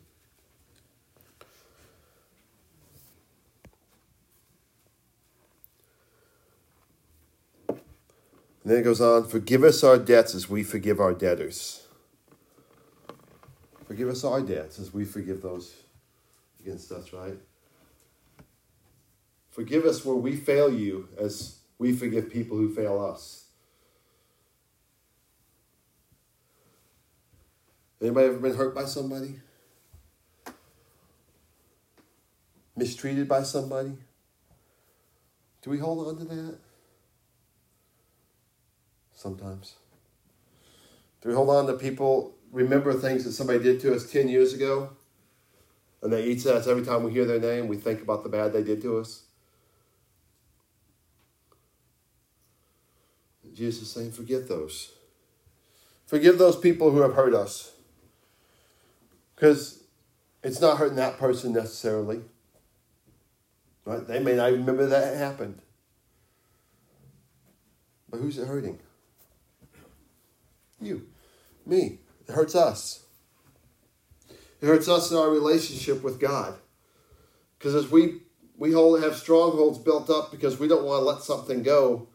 And 8.69 8.75
then 8.75 8.83
it 8.83 8.85
goes 8.85 9.01
on, 9.01 9.27
forgive 9.27 9.65
us 9.65 9.83
our 9.83 9.97
debts 9.97 10.35
as 10.35 10.51
we 10.51 10.63
forgive 10.63 11.01
our 11.01 11.15
debtors. 11.15 11.87
Forgive 13.87 14.11
us 14.11 14.25
our 14.25 14.43
debts 14.43 14.79
as 14.79 14.93
we 14.93 15.07
forgive 15.07 15.41
those 15.41 15.75
against 16.61 16.93
us, 16.93 17.11
right? 17.15 17.39
Forgive 19.49 19.87
us 19.87 20.05
where 20.05 20.17
we 20.17 20.37
fail 20.37 20.71
you 20.71 21.09
as 21.19 21.61
we 21.79 21.95
forgive 21.95 22.31
people 22.31 22.59
who 22.59 22.75
fail 22.75 23.03
us. 23.03 23.47
Anybody 28.03 28.27
ever 28.27 28.39
been 28.39 28.55
hurt 28.55 28.75
by 28.75 28.85
somebody? 28.85 29.41
Mistreated 32.77 33.29
by 33.29 33.45
somebody? 33.45 33.97
Do 35.63 35.71
we 35.71 35.79
hold 35.79 36.07
on 36.07 36.19
to 36.19 36.25
that? 36.27 36.59
Sometimes. 39.19 39.75
Do 41.21 41.29
we 41.29 41.35
hold 41.35 41.51
on 41.51 41.67
to 41.67 41.73
people, 41.73 42.37
remember 42.53 42.93
things 42.93 43.25
that 43.25 43.33
somebody 43.33 43.59
did 43.59 43.81
to 43.81 43.93
us 43.93 44.09
10 44.09 44.29
years 44.29 44.55
ago? 44.55 44.91
And 46.01 46.13
they 46.13 46.23
eat 46.23 46.47
us 46.47 46.69
every 46.69 46.85
time 46.85 47.03
we 47.03 47.11
hear 47.11 47.25
their 47.25 47.41
name, 47.41 47.67
we 47.67 47.79
think 47.79 48.01
about 48.01 48.23
the 48.23 48.29
bad 48.29 48.53
they 48.53 48.63
did 48.63 48.81
to 48.83 48.99
us? 48.99 49.25
Jesus 53.53 53.83
is 53.83 53.91
saying, 53.91 54.13
forget 54.13 54.47
those. 54.47 54.93
Forgive 56.07 56.39
those 56.39 56.57
people 56.57 56.93
who 56.93 57.01
have 57.01 57.15
hurt 57.15 57.35
us. 57.35 57.73
Because 59.35 59.83
it's 60.45 60.61
not 60.61 60.79
hurting 60.79 60.95
that 60.95 61.19
person 61.19 61.53
necessarily. 61.53 62.21
Right? 63.85 64.07
They 64.07 64.21
may 64.21 64.37
not 64.37 64.51
even 64.51 64.61
remember 64.61 64.87
that 64.87 65.17
happened. 65.17 65.61
But 68.09 68.21
who's 68.21 68.39
it 68.39 68.47
hurting? 68.47 68.79
You. 70.81 71.07
Me. 71.67 71.99
It 72.27 72.33
hurts 72.33 72.55
us. 72.55 73.05
It 74.61 74.67
hurts 74.67 74.89
us 74.89 75.11
in 75.11 75.17
our 75.17 75.31
relationship 75.31 76.03
with 76.03 76.21
God. 76.21 76.55
Because 77.59 77.75
as 77.75 77.91
we 77.91 78.21
we 78.57 78.73
hold 78.73 79.03
have 79.03 79.17
strongholds 79.17 79.79
built 79.79 80.11
up 80.11 80.31
because 80.31 80.59
we 80.59 80.67
don't 80.67 80.85
want 80.85 81.01
to 81.01 81.05
let 81.05 81.23
something 81.23 81.63
go, 81.63 82.09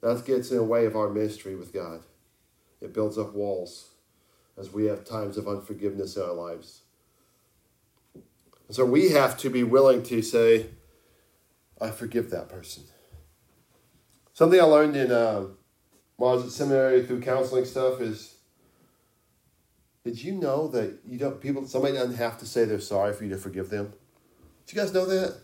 that 0.00 0.24
gets 0.24 0.50
in 0.50 0.58
the 0.58 0.64
way 0.64 0.86
of 0.86 0.96
our 0.96 1.08
ministry 1.08 1.56
with 1.56 1.72
God. 1.72 2.02
It 2.80 2.94
builds 2.94 3.18
up 3.18 3.34
walls 3.34 3.90
as 4.56 4.72
we 4.72 4.86
have 4.86 5.04
times 5.04 5.36
of 5.36 5.48
unforgiveness 5.48 6.16
in 6.16 6.22
our 6.22 6.32
lives. 6.32 6.82
And 8.14 8.76
so 8.76 8.84
we 8.84 9.10
have 9.10 9.36
to 9.38 9.50
be 9.50 9.64
willing 9.64 10.02
to 10.04 10.22
say, 10.22 10.66
I 11.80 11.90
forgive 11.90 12.30
that 12.30 12.48
person. 12.48 12.84
Something 14.32 14.60
I 14.60 14.64
learned 14.64 14.94
in 14.94 15.10
uh, 15.10 15.46
while 16.18 16.32
I 16.32 16.36
was 16.36 16.44
at 16.46 16.50
seminary 16.50 17.06
through 17.06 17.22
counseling 17.22 17.64
stuff 17.64 18.00
is 18.00 18.34
did 20.04 20.22
you 20.22 20.32
know 20.32 20.68
that 20.68 20.98
you 21.06 21.18
don't 21.18 21.40
people 21.40 21.66
somebody 21.66 21.94
doesn't 21.94 22.16
have 22.16 22.38
to 22.38 22.46
say 22.46 22.64
they're 22.64 22.80
sorry 22.80 23.14
for 23.14 23.24
you 23.24 23.30
to 23.30 23.38
forgive 23.38 23.70
them? 23.70 23.92
Did 24.66 24.76
you 24.76 24.82
guys 24.82 24.92
know 24.92 25.06
that? 25.06 25.36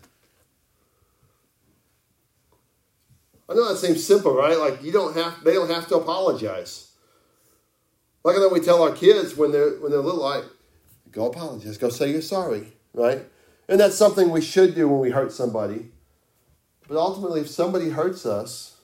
I 3.47 3.53
know 3.53 3.69
that 3.69 3.77
seems 3.77 4.05
simple, 4.05 4.35
right? 4.35 4.57
Like 4.57 4.83
you 4.83 4.91
don't 4.91 5.15
have 5.15 5.43
they 5.43 5.53
don't 5.53 5.69
have 5.69 5.87
to 5.87 5.95
apologize. 5.95 6.91
Like 8.23 8.35
I 8.35 8.39
know 8.39 8.49
we 8.49 8.59
tell 8.59 8.83
our 8.83 8.91
kids 8.91 9.37
when 9.37 9.51
they're 9.51 9.75
when 9.75 9.91
they're 9.91 10.01
little, 10.01 10.21
like, 10.21 10.43
go 11.11 11.27
apologize, 11.27 11.77
go 11.77 11.89
say 11.89 12.11
you're 12.11 12.21
sorry, 12.21 12.73
right? 12.93 13.25
And 13.69 13.79
that's 13.79 13.95
something 13.95 14.29
we 14.29 14.41
should 14.41 14.75
do 14.75 14.89
when 14.89 14.99
we 14.99 15.11
hurt 15.11 15.31
somebody. 15.31 15.91
But 16.87 16.97
ultimately, 16.97 17.41
if 17.41 17.49
somebody 17.49 17.89
hurts 17.89 18.25
us, 18.25 18.74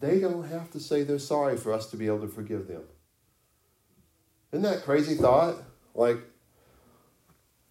they 0.00 0.20
don't 0.20 0.48
have 0.48 0.70
to 0.72 0.80
say 0.80 1.02
they're 1.02 1.18
sorry 1.18 1.56
for 1.56 1.72
us 1.72 1.90
to 1.90 1.96
be 1.96 2.06
able 2.06 2.20
to 2.20 2.28
forgive 2.28 2.68
them. 2.68 2.82
Isn't 4.52 4.62
that 4.62 4.84
crazy 4.84 5.14
thought? 5.14 5.56
Like, 5.94 6.18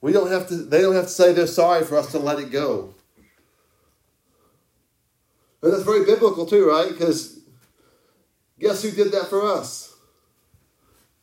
we 0.02 0.12
don't 0.12 0.32
have 0.32 0.48
to, 0.50 0.56
they 0.58 0.82
don't 0.82 0.96
have 0.96 1.06
to 1.06 1.12
say 1.12 1.34
they're 1.34 1.48
sorry 1.48 1.84
for 1.84 1.98
us 1.98 2.12
to 2.12 2.20
let 2.20 2.40
it 2.40 2.52
go. 2.52 2.94
And 5.62 5.74
that's 5.74 5.84
very 5.84 6.06
biblical 6.06 6.46
too, 6.46 6.70
right? 6.70 6.90
Because 6.90 7.40
guess 8.60 8.84
who 8.84 8.92
did 8.92 9.12
that 9.14 9.28
for 9.30 9.52
us? 9.52 9.96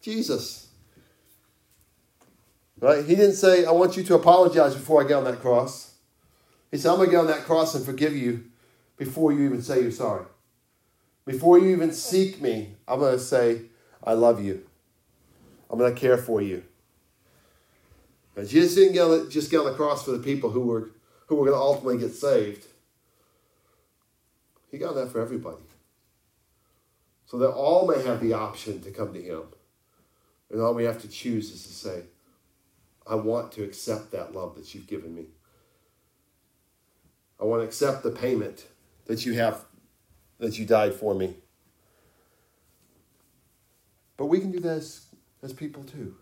Jesus. 0.01 0.69
Right? 2.81 3.05
He 3.05 3.15
didn't 3.15 3.37
say, 3.37 3.65
I 3.65 3.71
want 3.71 3.97
you 3.97 4.03
to 4.03 4.17
apologize 4.17 4.75
before 4.75 5.05
I 5.05 5.07
get 5.07 5.15
on 5.15 5.25
that 5.25 5.41
cross. 5.41 5.95
He 6.73 6.79
said, 6.79 6.91
I'm 6.91 6.97
going 6.97 7.11
to 7.11 7.13
get 7.13 7.21
on 7.21 7.27
that 7.29 7.45
cross 7.45 7.77
and 7.77 7.85
forgive 7.85 8.17
you 8.17 8.45
before 8.97 9.33
you 9.33 9.45
even 9.45 9.63
say 9.63 9.81
you're 9.81 9.93
sorry. 9.93 10.25
Before 11.25 11.59
you 11.59 11.71
even 11.71 11.93
seek 11.93 12.41
me, 12.41 12.75
I'm 12.87 12.99
going 12.99 13.15
to 13.15 13.21
say, 13.21 13.63
I 14.03 14.15
love 14.15 14.43
you. 14.43 14.67
I'm 15.71 15.79
going 15.79 15.95
to 15.95 16.01
care 16.01 16.19
for 16.19 16.43
you. 16.43 16.65
But 18.35 18.49
Jesus 18.49 18.75
didn't 18.75 18.95
get 18.95 19.03
on, 19.03 19.31
just 19.31 19.51
get 19.51 19.61
on 19.61 19.67
the 19.67 19.75
cross 19.75 20.05
for 20.05 20.13
the 20.13 20.19
people 20.19 20.51
who 20.51 20.61
were, 20.61 20.91
who 21.27 21.37
were 21.37 21.47
going 21.47 21.57
to 21.57 21.63
ultimately 21.63 21.99
get 21.99 22.15
saved. 22.15 22.67
He 24.71 24.79
got 24.79 24.95
that 24.95 25.13
for 25.13 25.21
everybody. 25.21 25.63
So 27.27 27.39
that 27.39 27.51
all 27.51 27.87
may 27.87 28.03
have 28.03 28.21
the 28.21 28.33
option 28.33 28.81
to 28.83 28.91
come 28.91 29.13
to 29.15 29.23
Him. 29.23 29.43
And 30.51 30.61
all 30.61 30.75
we 30.75 30.85
have 30.85 31.01
to 31.03 31.09
choose 31.09 31.51
is 31.51 31.67
to 31.67 31.73
say, 31.73 32.03
I 33.07 33.15
want 33.15 33.53
to 33.53 33.65
accept 33.65 34.13
that 34.13 34.35
love 34.35 34.55
that 34.57 34.75
you've 34.75 34.87
given 34.87 35.15
me. 35.15 35.27
I 37.41 37.45
want 37.45 37.63
to 37.63 37.67
accept 37.67 38.03
the 38.03 38.11
payment 38.11 38.67
that 39.07 39.27
you 39.27 39.35
have, 39.35 39.65
that 40.43 40.59
you 40.59 40.67
died 40.67 40.93
for 40.93 41.15
me. 41.15 41.37
But 44.17 44.27
we 44.27 44.41
can 44.41 44.51
do 44.51 44.59
that 44.59 44.77
as, 45.43 45.53
people 45.53 45.85
too. 45.85 46.17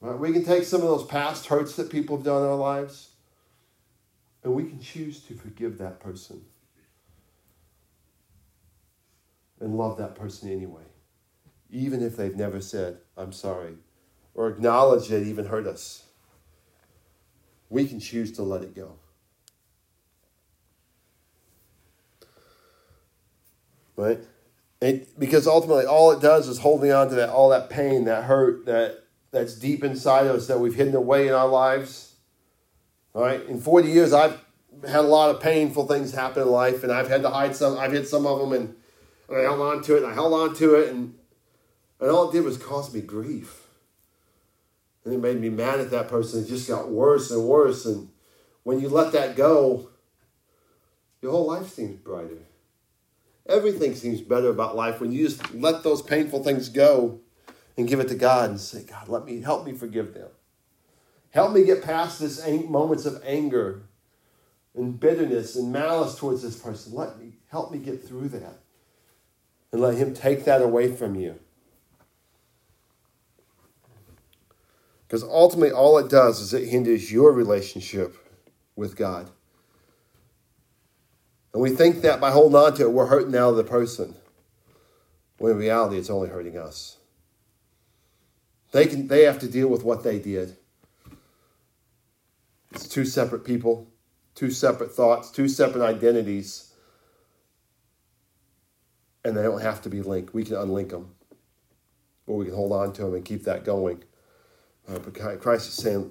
Right? 0.00 0.18
We 0.18 0.32
can 0.32 0.42
take 0.42 0.64
some 0.64 0.80
of 0.80 0.88
those 0.88 1.04
past 1.04 1.46
hurts 1.46 1.76
that 1.76 1.90
people 1.90 2.16
have 2.16 2.24
done 2.24 2.42
in 2.42 2.48
our 2.48 2.56
lives, 2.56 3.10
and 4.42 4.54
we 4.54 4.64
can 4.64 4.80
choose 4.80 5.20
to 5.24 5.34
forgive 5.34 5.76
that 5.78 6.00
person 6.00 6.42
and 9.60 9.76
love 9.76 9.98
that 9.98 10.14
person 10.14 10.50
anyway, 10.50 10.82
even 11.70 12.02
if 12.02 12.16
they've 12.16 12.34
never 12.34 12.62
said, 12.62 12.96
I'm 13.18 13.32
sorry, 13.32 13.74
or 14.34 14.48
acknowledge 14.48 15.08
that 15.08 15.20
it 15.20 15.28
even 15.28 15.44
hurt 15.44 15.66
us. 15.66 16.04
We 17.68 17.86
can 17.86 18.00
choose 18.00 18.32
to 18.32 18.42
let 18.42 18.62
it 18.62 18.74
go. 18.74 18.96
Right? 23.96 24.18
Because 25.18 25.46
ultimately 25.46 25.86
all 25.86 26.10
it 26.12 26.20
does 26.20 26.48
is 26.48 26.58
holding 26.58 26.92
on 26.92 27.08
to 27.08 27.14
that 27.14 27.28
all 27.28 27.50
that 27.50 27.70
pain, 27.70 28.04
that 28.04 28.24
hurt, 28.24 28.66
that 28.66 29.04
that's 29.30 29.54
deep 29.54 29.84
inside 29.84 30.26
us 30.26 30.46
that 30.48 30.60
we've 30.60 30.74
hidden 30.74 30.94
away 30.94 31.28
in 31.28 31.34
our 31.34 31.48
lives. 31.48 32.14
All 33.14 33.22
right? 33.22 33.44
In 33.46 33.60
40 33.60 33.88
years 33.88 34.12
I've 34.12 34.40
had 34.82 35.00
a 35.00 35.02
lot 35.02 35.30
of 35.30 35.40
painful 35.40 35.86
things 35.86 36.12
happen 36.12 36.42
in 36.42 36.48
life 36.48 36.82
and 36.82 36.92
I've 36.92 37.08
had 37.08 37.22
to 37.22 37.30
hide 37.30 37.54
some 37.54 37.78
I've 37.78 37.92
hid 37.92 38.08
some 38.08 38.26
of 38.26 38.40
them 38.40 38.52
and 38.52 38.74
and 39.32 39.40
I 39.40 39.42
held 39.44 39.60
on 39.60 39.82
to 39.82 39.96
it, 39.96 40.02
and 40.02 40.12
I 40.12 40.14
held 40.14 40.34
on 40.34 40.54
to 40.56 40.74
it, 40.74 40.90
and, 40.90 41.14
and 42.00 42.10
all 42.10 42.28
it 42.28 42.32
did 42.32 42.44
was 42.44 42.58
cause 42.58 42.92
me 42.92 43.00
grief. 43.00 43.66
And 45.04 45.14
it 45.14 45.18
made 45.18 45.40
me 45.40 45.48
mad 45.48 45.80
at 45.80 45.90
that 45.90 46.08
person. 46.08 46.44
It 46.44 46.48
just 46.48 46.68
got 46.68 46.90
worse 46.90 47.30
and 47.30 47.44
worse. 47.44 47.86
And 47.86 48.10
when 48.62 48.80
you 48.80 48.88
let 48.88 49.12
that 49.12 49.34
go, 49.34 49.88
your 51.20 51.32
whole 51.32 51.46
life 51.46 51.70
seems 51.70 51.96
brighter. 51.96 52.42
Everything 53.48 53.94
seems 53.94 54.20
better 54.20 54.48
about 54.48 54.76
life 54.76 55.00
when 55.00 55.12
you 55.12 55.28
just 55.28 55.54
let 55.54 55.82
those 55.82 56.00
painful 56.00 56.44
things 56.44 56.68
go 56.68 57.20
and 57.76 57.88
give 57.88 58.00
it 58.00 58.08
to 58.08 58.14
God 58.14 58.50
and 58.50 58.60
say, 58.60 58.84
God, 58.84 59.08
let 59.08 59.24
me 59.24 59.40
help 59.40 59.66
me 59.66 59.72
forgive 59.72 60.14
them. 60.14 60.28
Help 61.30 61.52
me 61.52 61.64
get 61.64 61.82
past 61.82 62.20
this 62.20 62.46
moments 62.46 63.06
of 63.06 63.22
anger 63.24 63.82
and 64.74 65.00
bitterness 65.00 65.56
and 65.56 65.72
malice 65.72 66.16
towards 66.16 66.42
this 66.42 66.56
person. 66.56 66.94
Let 66.94 67.18
me 67.18 67.32
help 67.48 67.72
me 67.72 67.78
get 67.78 68.06
through 68.06 68.28
that 68.28 68.60
and 69.72 69.80
let 69.80 69.96
Him 69.96 70.14
take 70.14 70.44
that 70.44 70.62
away 70.62 70.94
from 70.94 71.14
you. 71.14 71.38
Because 75.06 75.24
ultimately, 75.24 75.72
all 75.72 75.98
it 75.98 76.08
does 76.08 76.40
is 76.40 76.54
it 76.54 76.68
hinders 76.68 77.12
your 77.12 77.32
relationship 77.32 78.16
with 78.76 78.96
God. 78.96 79.30
And 81.52 81.62
we 81.62 81.70
think 81.70 82.00
that 82.02 82.20
by 82.20 82.30
holding 82.30 82.56
on 82.56 82.74
to 82.76 82.82
it, 82.82 82.92
we're 82.92 83.06
hurting 83.06 83.32
the 83.32 83.46
other 83.46 83.62
person. 83.62 84.14
When 85.38 85.52
in 85.52 85.58
reality, 85.58 85.98
it's 85.98 86.10
only 86.10 86.28
hurting 86.28 86.56
us. 86.56 86.96
They, 88.72 88.86
can, 88.86 89.08
they 89.08 89.24
have 89.24 89.38
to 89.40 89.48
deal 89.48 89.68
with 89.68 89.84
what 89.84 90.02
they 90.02 90.18
did. 90.18 90.56
It's 92.70 92.88
two 92.88 93.04
separate 93.04 93.44
people, 93.44 93.90
two 94.34 94.50
separate 94.50 94.94
thoughts, 94.94 95.30
two 95.30 95.48
separate 95.48 95.84
identities. 95.84 96.72
And 99.24 99.36
they 99.36 99.42
don't 99.42 99.60
have 99.60 99.82
to 99.82 99.90
be 99.90 100.00
linked. 100.00 100.32
We 100.32 100.44
can 100.44 100.54
unlink 100.54 100.88
them. 100.88 101.14
Or 102.26 102.38
we 102.38 102.46
can 102.46 102.54
hold 102.54 102.72
on 102.72 102.92
to 102.94 103.02
them 103.02 103.14
and 103.14 103.24
keep 103.24 103.44
that 103.44 103.64
going. 103.64 104.02
Uh, 104.88 104.98
but 104.98 105.40
Christ 105.40 105.68
is 105.68 105.74
saying, 105.74 106.10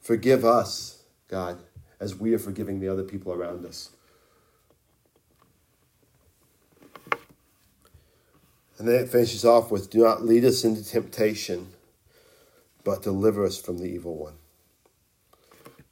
Forgive 0.00 0.44
us, 0.44 1.02
God, 1.26 1.58
as 2.00 2.14
we 2.14 2.32
are 2.32 2.38
forgiving 2.38 2.80
the 2.80 2.88
other 2.88 3.02
people 3.02 3.32
around 3.32 3.66
us. 3.66 3.90
And 8.78 8.86
then 8.86 9.02
it 9.02 9.08
finishes 9.08 9.44
off 9.44 9.70
with 9.70 9.90
Do 9.90 9.98
not 9.98 10.24
lead 10.24 10.44
us 10.44 10.64
into 10.64 10.84
temptation, 10.84 11.68
but 12.84 13.02
deliver 13.02 13.44
us 13.44 13.60
from 13.60 13.78
the 13.78 13.86
evil 13.86 14.16
one. 14.16 14.34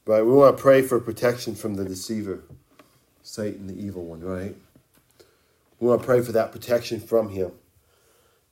Right? 0.05 0.21
We 0.21 0.31
want 0.31 0.55
to 0.55 0.61
pray 0.61 0.81
for 0.81 0.99
protection 1.01 1.53
from 1.53 1.75
the 1.75 1.83
deceiver, 1.83 2.43
Satan, 3.23 3.67
the 3.67 3.77
evil 3.77 4.05
one, 4.05 4.21
right? 4.21 4.55
We 5.79 5.87
want 5.87 6.01
to 6.01 6.05
pray 6.05 6.21
for 6.21 6.31
that 6.31 6.53
protection 6.53 7.01
from 7.01 7.29
him 7.29 7.51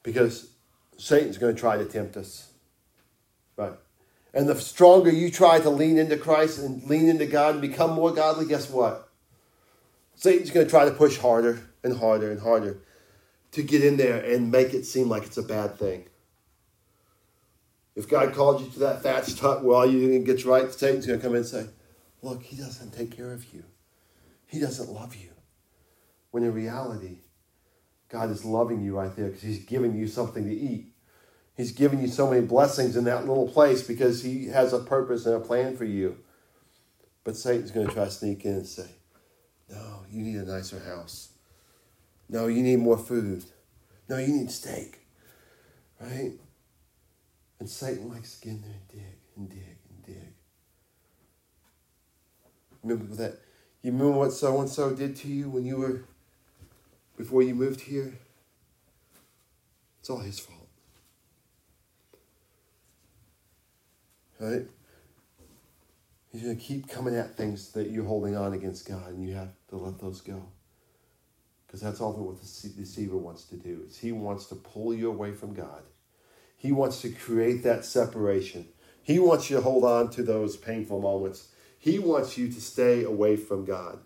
because 0.04 0.50
Satan's 0.98 1.38
going 1.38 1.56
to 1.56 1.60
try 1.60 1.78
to 1.78 1.86
tempt 1.86 2.18
us. 2.18 2.52
Right? 3.56 3.72
And 4.34 4.50
the 4.50 4.60
stronger 4.60 5.10
you 5.10 5.32
try 5.32 5.62
to 5.62 5.70
lean 5.70 5.98
into 5.98 6.18
Christ 6.18 6.60
and 6.60 6.84
lean 6.84 7.08
into 7.08 7.26
God 7.26 7.54
and 7.54 7.62
become 7.62 7.92
more 7.92 8.12
godly, 8.12 8.46
guess 8.46 8.70
what? 8.70 9.10
Satan's 10.16 10.52
going 10.52 10.66
to 10.66 10.70
try 10.70 10.84
to 10.84 10.92
push 10.92 11.18
harder 11.18 11.62
and 11.84 11.98
harder 11.98 12.32
and 12.32 12.42
harder 12.42 12.80
to 13.56 13.64
get 13.64 13.84
in 13.84 13.96
there 13.96 14.22
and 14.22 14.52
make 14.52 14.74
it 14.74 14.86
seem 14.86 15.08
like 15.08 15.24
it's 15.24 15.38
a 15.38 15.44
bad 15.44 15.80
thing. 15.80 16.06
If 17.96 18.10
God 18.10 18.34
called 18.34 18.62
you 18.62 18.70
to 18.72 18.80
that 18.80 19.02
thatched 19.02 19.40
hut 19.40 19.64
where 19.64 19.78
all 19.78 19.90
you 19.90 20.20
get 20.20 20.44
right, 20.44 20.72
Satan's 20.72 21.06
going 21.06 21.20
to 21.20 21.24
come 21.24 21.34
in 21.34 21.40
and 21.40 21.48
say, 21.48 21.68
Look, 22.22 22.44
he 22.44 22.58
doesn't 22.58 22.92
take 22.92 23.16
care 23.16 23.32
of 23.32 23.54
you. 23.54 23.64
He 24.48 24.60
doesn't 24.60 24.90
love 24.90 25.16
you. 25.16 25.30
When 26.32 26.44
in 26.44 26.54
reality, 26.54 27.20
God 28.10 28.30
is 28.30 28.44
loving 28.44 28.82
you 28.82 28.98
right 28.98 29.16
there 29.16 29.28
because 29.28 29.42
he's 29.42 29.64
giving 29.64 29.96
you 29.96 30.08
something 30.08 30.44
to 30.44 30.54
eat. 30.54 30.92
He's 31.56 31.72
giving 31.72 32.02
you 32.02 32.08
so 32.08 32.30
many 32.30 32.46
blessings 32.46 32.98
in 32.98 33.06
that 33.06 33.26
little 33.26 33.48
place 33.48 33.84
because 33.84 34.24
he 34.24 34.48
has 34.48 34.74
a 34.74 34.80
purpose 34.80 35.26
and 35.26 35.36
a 35.36 35.40
plan 35.40 35.78
for 35.78 35.86
you. 35.86 36.18
But 37.24 37.38
Satan's 37.38 37.72
going 37.72 37.88
to 37.88 37.94
try 37.94 38.06
to 38.06 38.12
sneak 38.12 38.44
in 38.44 38.56
and 38.56 38.68
say, 38.68 38.90
No, 39.70 40.04
you 40.10 40.24
need 40.24 40.36
a 40.36 40.46
nicer 40.46 40.80
house. 40.80 41.30
No, 42.30 42.48
you 42.48 42.64
need 42.64 42.80
more 42.80 42.98
food. 42.98 43.44
No, 44.10 44.18
you 44.18 44.28
need 44.28 44.52
steak. 44.52 45.06
Right? 46.00 46.34
And 47.60 47.70
Satan 47.70 48.10
likes 48.10 48.40
to 48.40 48.46
get 48.46 48.54
in 48.56 48.62
there 48.62 48.72
and 48.72 48.88
dig 48.90 49.18
and 49.38 49.50
dig 49.50 49.78
and 49.90 50.06
dig. 50.06 50.34
Remember 52.84 53.16
that? 53.16 53.40
You 53.82 53.92
remember 53.92 54.18
what 54.18 54.34
so 54.34 54.60
and 54.60 54.70
so 54.70 54.94
did 54.94 55.16
to 55.18 55.28
you 55.28 55.50
when 55.50 55.66
you 55.66 55.78
were, 55.78 56.04
before 57.18 57.44
you 57.44 57.56
moved 57.56 57.82
here? 57.82 58.14
It's 60.00 60.10
all 60.10 60.20
his 60.20 60.40
fault. 60.40 60.68
Right? 64.40 64.66
He's 66.32 66.44
going 66.44 66.58
to 66.58 66.62
keep 66.62 66.90
coming 66.90 67.16
at 67.16 67.38
things 67.38 67.72
that 67.72 67.90
you're 67.90 68.04
holding 68.06 68.36
on 68.36 68.54
against 68.54 68.88
God, 68.88 69.08
and 69.08 69.28
you 69.28 69.36
have 69.36 69.54
to 69.70 69.78
let 69.78 70.00
those 70.00 70.20
go. 70.20 70.44
Because 71.76 71.90
that's 71.90 72.00
all 72.00 72.14
what 72.14 72.40
the 72.40 72.70
deceiver 72.70 73.18
wants 73.18 73.44
to 73.48 73.58
do. 73.58 73.82
Is 73.86 73.98
he 73.98 74.14
wants 74.14 74.46
to 74.46 74.56
pull 74.56 74.94
you 74.94 75.12
away 75.12 75.34
from 75.34 75.54
God. 75.54 75.84
He 76.56 76.72
wants 76.72 77.02
to 77.02 77.10
create 77.10 77.64
that 77.64 77.84
separation. 77.84 78.70
He 79.04 79.20
wants 79.20 79.50
you 79.50 79.58
to 79.58 79.62
hold 79.62 79.84
on 79.84 80.10
to 80.12 80.24
those 80.24 80.56
painful 80.56 81.02
moments. 81.02 81.50
He 81.78 82.00
wants 82.00 82.38
you 82.38 82.48
to 82.48 82.62
stay 82.62 83.04
away 83.04 83.36
from 83.36 83.66
God. 83.66 84.00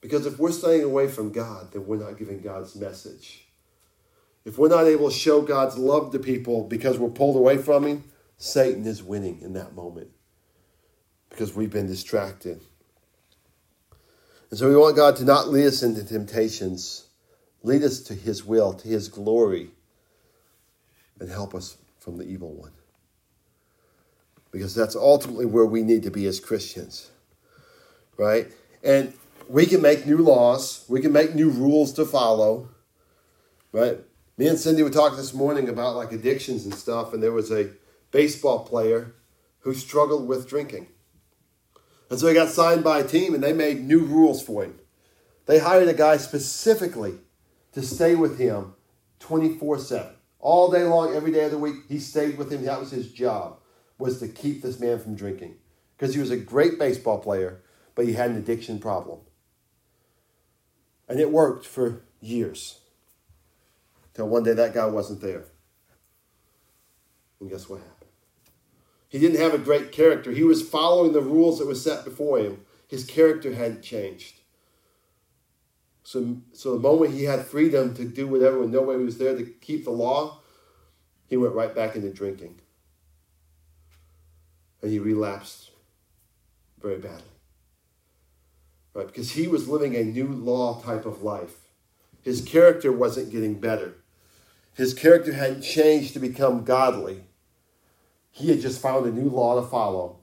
Because 0.00 0.24
if 0.24 0.38
we're 0.38 0.52
staying 0.52 0.84
away 0.84 1.08
from 1.08 1.32
God, 1.32 1.72
then 1.72 1.84
we're 1.84 1.96
not 1.96 2.16
giving 2.16 2.42
God's 2.42 2.76
message. 2.76 3.48
If 4.44 4.56
we're 4.56 4.68
not 4.68 4.86
able 4.86 5.10
to 5.10 5.16
show 5.16 5.42
God's 5.42 5.76
love 5.76 6.12
to 6.12 6.20
people 6.20 6.62
because 6.62 6.96
we're 6.96 7.08
pulled 7.08 7.34
away 7.34 7.58
from 7.58 7.88
Him, 7.88 8.04
Satan 8.36 8.86
is 8.86 9.02
winning 9.02 9.40
in 9.40 9.52
that 9.54 9.74
moment 9.74 10.10
because 11.28 11.56
we've 11.56 11.72
been 11.72 11.88
distracted. 11.88 12.60
And 14.50 14.58
so 14.58 14.68
we 14.68 14.76
want 14.76 14.96
God 14.96 15.16
to 15.16 15.24
not 15.24 15.48
lead 15.48 15.66
us 15.66 15.82
into 15.82 16.04
temptations, 16.04 17.04
lead 17.62 17.82
us 17.82 18.00
to 18.00 18.14
His 18.14 18.44
will, 18.44 18.72
to 18.74 18.88
His 18.88 19.08
glory, 19.08 19.70
and 21.20 21.30
help 21.30 21.54
us 21.54 21.76
from 21.98 22.16
the 22.16 22.24
evil 22.24 22.52
one. 22.52 22.72
Because 24.50 24.74
that's 24.74 24.96
ultimately 24.96 25.44
where 25.44 25.66
we 25.66 25.82
need 25.82 26.02
to 26.04 26.10
be 26.10 26.26
as 26.26 26.40
Christians, 26.40 27.10
right? 28.16 28.46
And 28.82 29.12
we 29.48 29.66
can 29.66 29.82
make 29.82 30.06
new 30.06 30.18
laws, 30.18 30.84
we 30.88 31.00
can 31.00 31.12
make 31.12 31.34
new 31.34 31.50
rules 31.50 31.92
to 31.94 32.06
follow, 32.06 32.70
right? 33.72 33.98
Me 34.38 34.46
and 34.46 34.58
Cindy 34.58 34.82
were 34.82 34.90
talking 34.90 35.18
this 35.18 35.34
morning 35.34 35.68
about 35.68 35.96
like 35.96 36.12
addictions 36.12 36.64
and 36.64 36.74
stuff, 36.74 37.12
and 37.12 37.22
there 37.22 37.32
was 37.32 37.50
a 37.50 37.70
baseball 38.10 38.64
player 38.64 39.14
who 39.60 39.74
struggled 39.74 40.26
with 40.26 40.48
drinking. 40.48 40.86
And 42.10 42.18
so 42.18 42.26
he 42.26 42.34
got 42.34 42.48
signed 42.48 42.82
by 42.82 43.00
a 43.00 43.06
team 43.06 43.34
and 43.34 43.42
they 43.42 43.52
made 43.52 43.80
new 43.80 44.00
rules 44.00 44.42
for 44.42 44.64
him. 44.64 44.78
They 45.46 45.58
hired 45.58 45.88
a 45.88 45.94
guy 45.94 46.16
specifically 46.16 47.14
to 47.72 47.82
stay 47.82 48.14
with 48.14 48.38
him 48.38 48.74
24 49.20 49.78
7. 49.78 50.12
All 50.40 50.70
day 50.70 50.84
long, 50.84 51.14
every 51.14 51.32
day 51.32 51.44
of 51.44 51.50
the 51.50 51.58
week, 51.58 51.76
he 51.88 51.98
stayed 51.98 52.38
with 52.38 52.52
him. 52.52 52.64
That 52.64 52.80
was 52.80 52.90
his 52.90 53.10
job, 53.10 53.58
was 53.98 54.20
to 54.20 54.28
keep 54.28 54.62
this 54.62 54.78
man 54.78 54.98
from 54.98 55.16
drinking. 55.16 55.56
Because 55.96 56.14
he 56.14 56.20
was 56.20 56.30
a 56.30 56.36
great 56.36 56.78
baseball 56.78 57.18
player, 57.18 57.60
but 57.94 58.06
he 58.06 58.12
had 58.12 58.30
an 58.30 58.36
addiction 58.36 58.78
problem. 58.78 59.18
And 61.08 61.18
it 61.18 61.32
worked 61.32 61.66
for 61.66 62.02
years. 62.20 62.78
Till 64.14 64.28
one 64.28 64.44
day 64.44 64.52
that 64.52 64.74
guy 64.74 64.86
wasn't 64.86 65.20
there. 65.20 65.44
And 67.40 67.50
guess 67.50 67.68
what 67.68 67.80
happened? 67.80 67.97
He 69.08 69.18
didn't 69.18 69.40
have 69.40 69.54
a 69.54 69.58
great 69.58 69.90
character. 69.90 70.32
He 70.32 70.44
was 70.44 70.68
following 70.68 71.12
the 71.12 71.22
rules 71.22 71.58
that 71.58 71.66
were 71.66 71.74
set 71.74 72.04
before 72.04 72.38
him. 72.38 72.64
His 72.86 73.04
character 73.04 73.54
hadn't 73.54 73.82
changed. 73.82 74.40
So, 76.02 76.38
so 76.52 76.72
the 76.72 76.80
moment 76.80 77.12
he 77.12 77.24
had 77.24 77.46
freedom 77.46 77.94
to 77.94 78.04
do 78.04 78.26
whatever 78.26 78.60
when 78.60 78.70
nobody 78.70 79.04
was 79.04 79.18
there 79.18 79.36
to 79.36 79.44
keep 79.44 79.84
the 79.84 79.90
law, 79.90 80.40
he 81.26 81.36
went 81.36 81.54
right 81.54 81.74
back 81.74 81.96
into 81.96 82.10
drinking. 82.10 82.60
And 84.80 84.90
he 84.90 84.98
relapsed 84.98 85.70
very 86.80 86.98
badly. 86.98 87.24
Right? 88.94 89.06
Because 89.06 89.32
he 89.32 89.48
was 89.48 89.68
living 89.68 89.96
a 89.96 90.04
new 90.04 90.28
law 90.28 90.80
type 90.80 91.04
of 91.04 91.22
life. 91.22 91.56
His 92.22 92.40
character 92.40 92.90
wasn't 92.90 93.30
getting 93.30 93.60
better. 93.60 93.94
His 94.74 94.94
character 94.94 95.32
hadn't 95.32 95.62
changed 95.62 96.14
to 96.14 96.20
become 96.20 96.64
godly. 96.64 97.24
He 98.38 98.50
had 98.50 98.60
just 98.60 98.80
found 98.80 99.04
a 99.04 99.10
new 99.10 99.28
law 99.28 99.60
to 99.60 99.66
follow, 99.66 100.20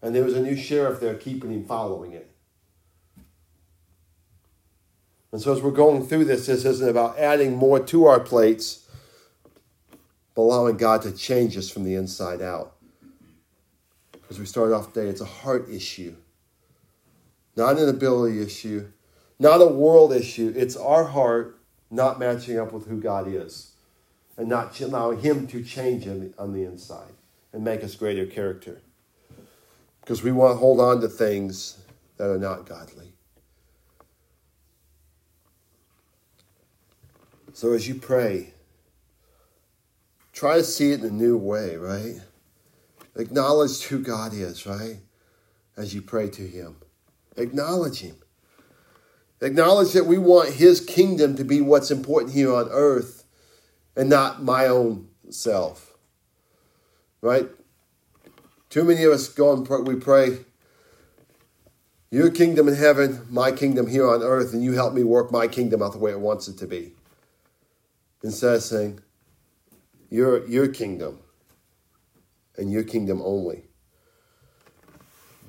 and 0.00 0.14
there 0.14 0.24
was 0.24 0.34
a 0.34 0.40
new 0.40 0.56
sheriff 0.56 0.98
there 0.98 1.14
keeping 1.14 1.52
him 1.52 1.66
following 1.66 2.12
it. 2.12 2.30
And 5.30 5.42
so, 5.42 5.52
as 5.52 5.60
we're 5.60 5.70
going 5.70 6.06
through 6.06 6.24
this, 6.24 6.46
this 6.46 6.64
isn't 6.64 6.88
about 6.88 7.18
adding 7.18 7.54
more 7.54 7.78
to 7.78 8.06
our 8.06 8.18
plates, 8.18 8.88
but 10.34 10.40
allowing 10.40 10.78
God 10.78 11.02
to 11.02 11.12
change 11.12 11.54
us 11.58 11.68
from 11.68 11.84
the 11.84 11.94
inside 11.94 12.40
out. 12.40 12.76
As 14.30 14.38
we 14.38 14.46
started 14.46 14.74
off 14.74 14.94
today, 14.94 15.08
it's 15.08 15.20
a 15.20 15.26
heart 15.26 15.68
issue, 15.68 16.16
not 17.56 17.76
an 17.76 17.90
ability 17.90 18.40
issue, 18.40 18.90
not 19.38 19.60
a 19.60 19.66
world 19.66 20.14
issue. 20.14 20.50
It's 20.56 20.76
our 20.76 21.04
heart 21.04 21.60
not 21.90 22.18
matching 22.18 22.58
up 22.58 22.72
with 22.72 22.86
who 22.86 22.98
God 22.98 23.28
is 23.28 23.72
and 24.38 24.48
not 24.48 24.80
allowing 24.80 25.20
Him 25.20 25.46
to 25.48 25.62
change 25.62 26.06
on 26.06 26.54
the 26.54 26.64
inside 26.64 27.12
and 27.52 27.64
make 27.64 27.82
us 27.82 27.94
greater 27.94 28.26
character. 28.26 28.80
Because 30.00 30.22
we 30.22 30.32
want 30.32 30.54
to 30.54 30.58
hold 30.58 30.80
on 30.80 31.00
to 31.00 31.08
things 31.08 31.78
that 32.16 32.30
are 32.30 32.38
not 32.38 32.66
godly. 32.66 33.12
So 37.52 37.72
as 37.72 37.86
you 37.86 37.94
pray, 37.94 38.54
try 40.32 40.56
to 40.56 40.64
see 40.64 40.92
it 40.92 41.00
in 41.00 41.06
a 41.06 41.10
new 41.10 41.36
way, 41.36 41.76
right? 41.76 42.20
Acknowledge 43.16 43.82
who 43.82 43.98
God 43.98 44.32
is, 44.32 44.66
right? 44.66 44.98
As 45.76 45.94
you 45.94 46.00
pray 46.00 46.30
to 46.30 46.42
Him. 46.42 46.76
Acknowledge 47.36 48.00
Him. 48.00 48.16
Acknowledge 49.40 49.92
that 49.92 50.06
we 50.06 50.18
want 50.18 50.54
His 50.54 50.80
kingdom 50.80 51.36
to 51.36 51.44
be 51.44 51.60
what's 51.60 51.90
important 51.90 52.32
here 52.32 52.54
on 52.54 52.68
earth 52.70 53.24
and 53.96 54.08
not 54.08 54.42
my 54.42 54.66
own 54.66 55.08
self 55.28 55.89
right? 57.22 57.48
Too 58.68 58.84
many 58.84 59.02
of 59.04 59.12
us 59.12 59.28
go 59.28 59.52
and 59.52 59.66
pray, 59.66 59.80
we 59.80 59.96
pray, 59.96 60.38
Your 62.10 62.30
kingdom 62.30 62.68
in 62.68 62.74
heaven, 62.74 63.26
my 63.30 63.52
kingdom 63.52 63.88
here 63.88 64.08
on 64.08 64.22
earth, 64.22 64.52
and 64.52 64.62
you 64.62 64.72
help 64.72 64.94
me 64.94 65.02
work 65.02 65.30
my 65.32 65.48
kingdom 65.48 65.82
out 65.82 65.92
the 65.92 65.98
way 65.98 66.10
it 66.12 66.20
wants 66.20 66.48
it 66.48 66.58
to 66.58 66.66
be. 66.66 66.92
Instead 68.22 68.56
of 68.56 68.62
saying, 68.62 69.00
Your, 70.08 70.46
your 70.46 70.68
kingdom 70.68 71.20
and 72.56 72.70
your 72.70 72.84
kingdom 72.84 73.20
only. 73.22 73.64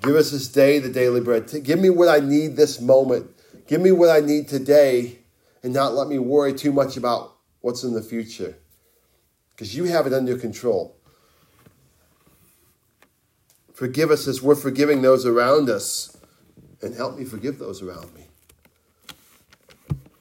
Give 0.02 0.16
us 0.16 0.32
this 0.32 0.48
day 0.48 0.80
the 0.80 0.90
daily 0.90 1.22
bread. 1.22 1.50
Give 1.64 1.80
me 1.80 1.90
what 1.92 2.08
I 2.08 2.20
need 2.26 2.56
this 2.56 2.82
moment. 2.82 3.30
Give 3.68 3.82
me 3.82 3.92
what 3.92 4.10
I 4.10 4.20
need 4.20 4.48
today 4.48 5.20
and 5.64 5.74
not 5.74 5.94
let 5.94 6.08
me 6.08 6.18
worry 6.18 6.54
too 6.54 6.72
much 6.72 6.98
about 6.98 7.36
what's 7.62 7.84
in 7.84 7.94
the 7.94 8.02
future. 8.02 8.58
Because 9.54 9.76
you 9.76 9.84
have 9.86 10.08
it 10.08 10.14
under 10.14 10.38
control. 10.38 10.98
Forgive 13.82 14.12
us 14.12 14.28
as 14.28 14.44
we're 14.44 14.54
forgiving 14.54 15.02
those 15.02 15.26
around 15.26 15.68
us, 15.68 16.16
and 16.84 16.94
help 16.94 17.18
me 17.18 17.26
forgive 17.26 17.58
those 17.58 17.82
around 17.82 18.14
me. 18.14 18.28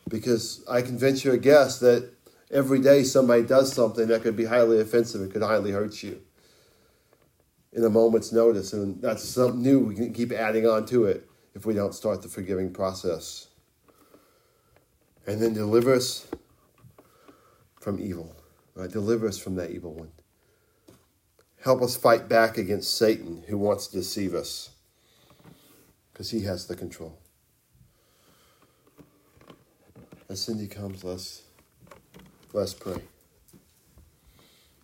Because 0.08 0.64
I 0.66 0.80
can 0.80 0.96
venture 0.96 1.32
a 1.32 1.36
guess 1.36 1.78
that 1.80 2.10
every 2.50 2.80
day 2.80 3.02
somebody 3.02 3.42
does 3.42 3.70
something 3.70 4.08
that 4.08 4.22
could 4.22 4.34
be 4.34 4.46
highly 4.46 4.80
offensive, 4.80 5.20
it 5.20 5.30
could 5.30 5.42
highly 5.42 5.72
hurt 5.72 6.02
you 6.02 6.22
in 7.74 7.84
a 7.84 7.90
moment's 7.90 8.32
notice. 8.32 8.72
And 8.72 9.02
that's 9.02 9.28
something 9.28 9.60
new 9.60 9.80
we 9.80 9.94
can 9.94 10.14
keep 10.14 10.32
adding 10.32 10.66
on 10.66 10.86
to 10.86 11.04
it 11.04 11.28
if 11.54 11.66
we 11.66 11.74
don't 11.74 11.94
start 11.94 12.22
the 12.22 12.28
forgiving 12.28 12.72
process. 12.72 13.48
And 15.26 15.38
then 15.38 15.52
deliver 15.52 15.92
us 15.92 16.26
from 17.78 18.00
evil. 18.00 18.34
Right? 18.74 18.90
Deliver 18.90 19.28
us 19.28 19.36
from 19.36 19.56
that 19.56 19.70
evil 19.70 19.92
one. 19.92 20.12
Help 21.62 21.82
us 21.82 21.96
fight 21.96 22.28
back 22.28 22.56
against 22.56 22.96
Satan 22.96 23.44
who 23.48 23.58
wants 23.58 23.86
to 23.88 23.98
deceive 23.98 24.34
us 24.34 24.70
because 26.12 26.30
he 26.30 26.42
has 26.42 26.66
the 26.66 26.74
control. 26.74 27.18
As 30.28 30.40
Cindy 30.40 30.66
comes, 30.66 31.04
let's, 31.04 31.42
let's 32.52 32.72
pray. 32.72 33.02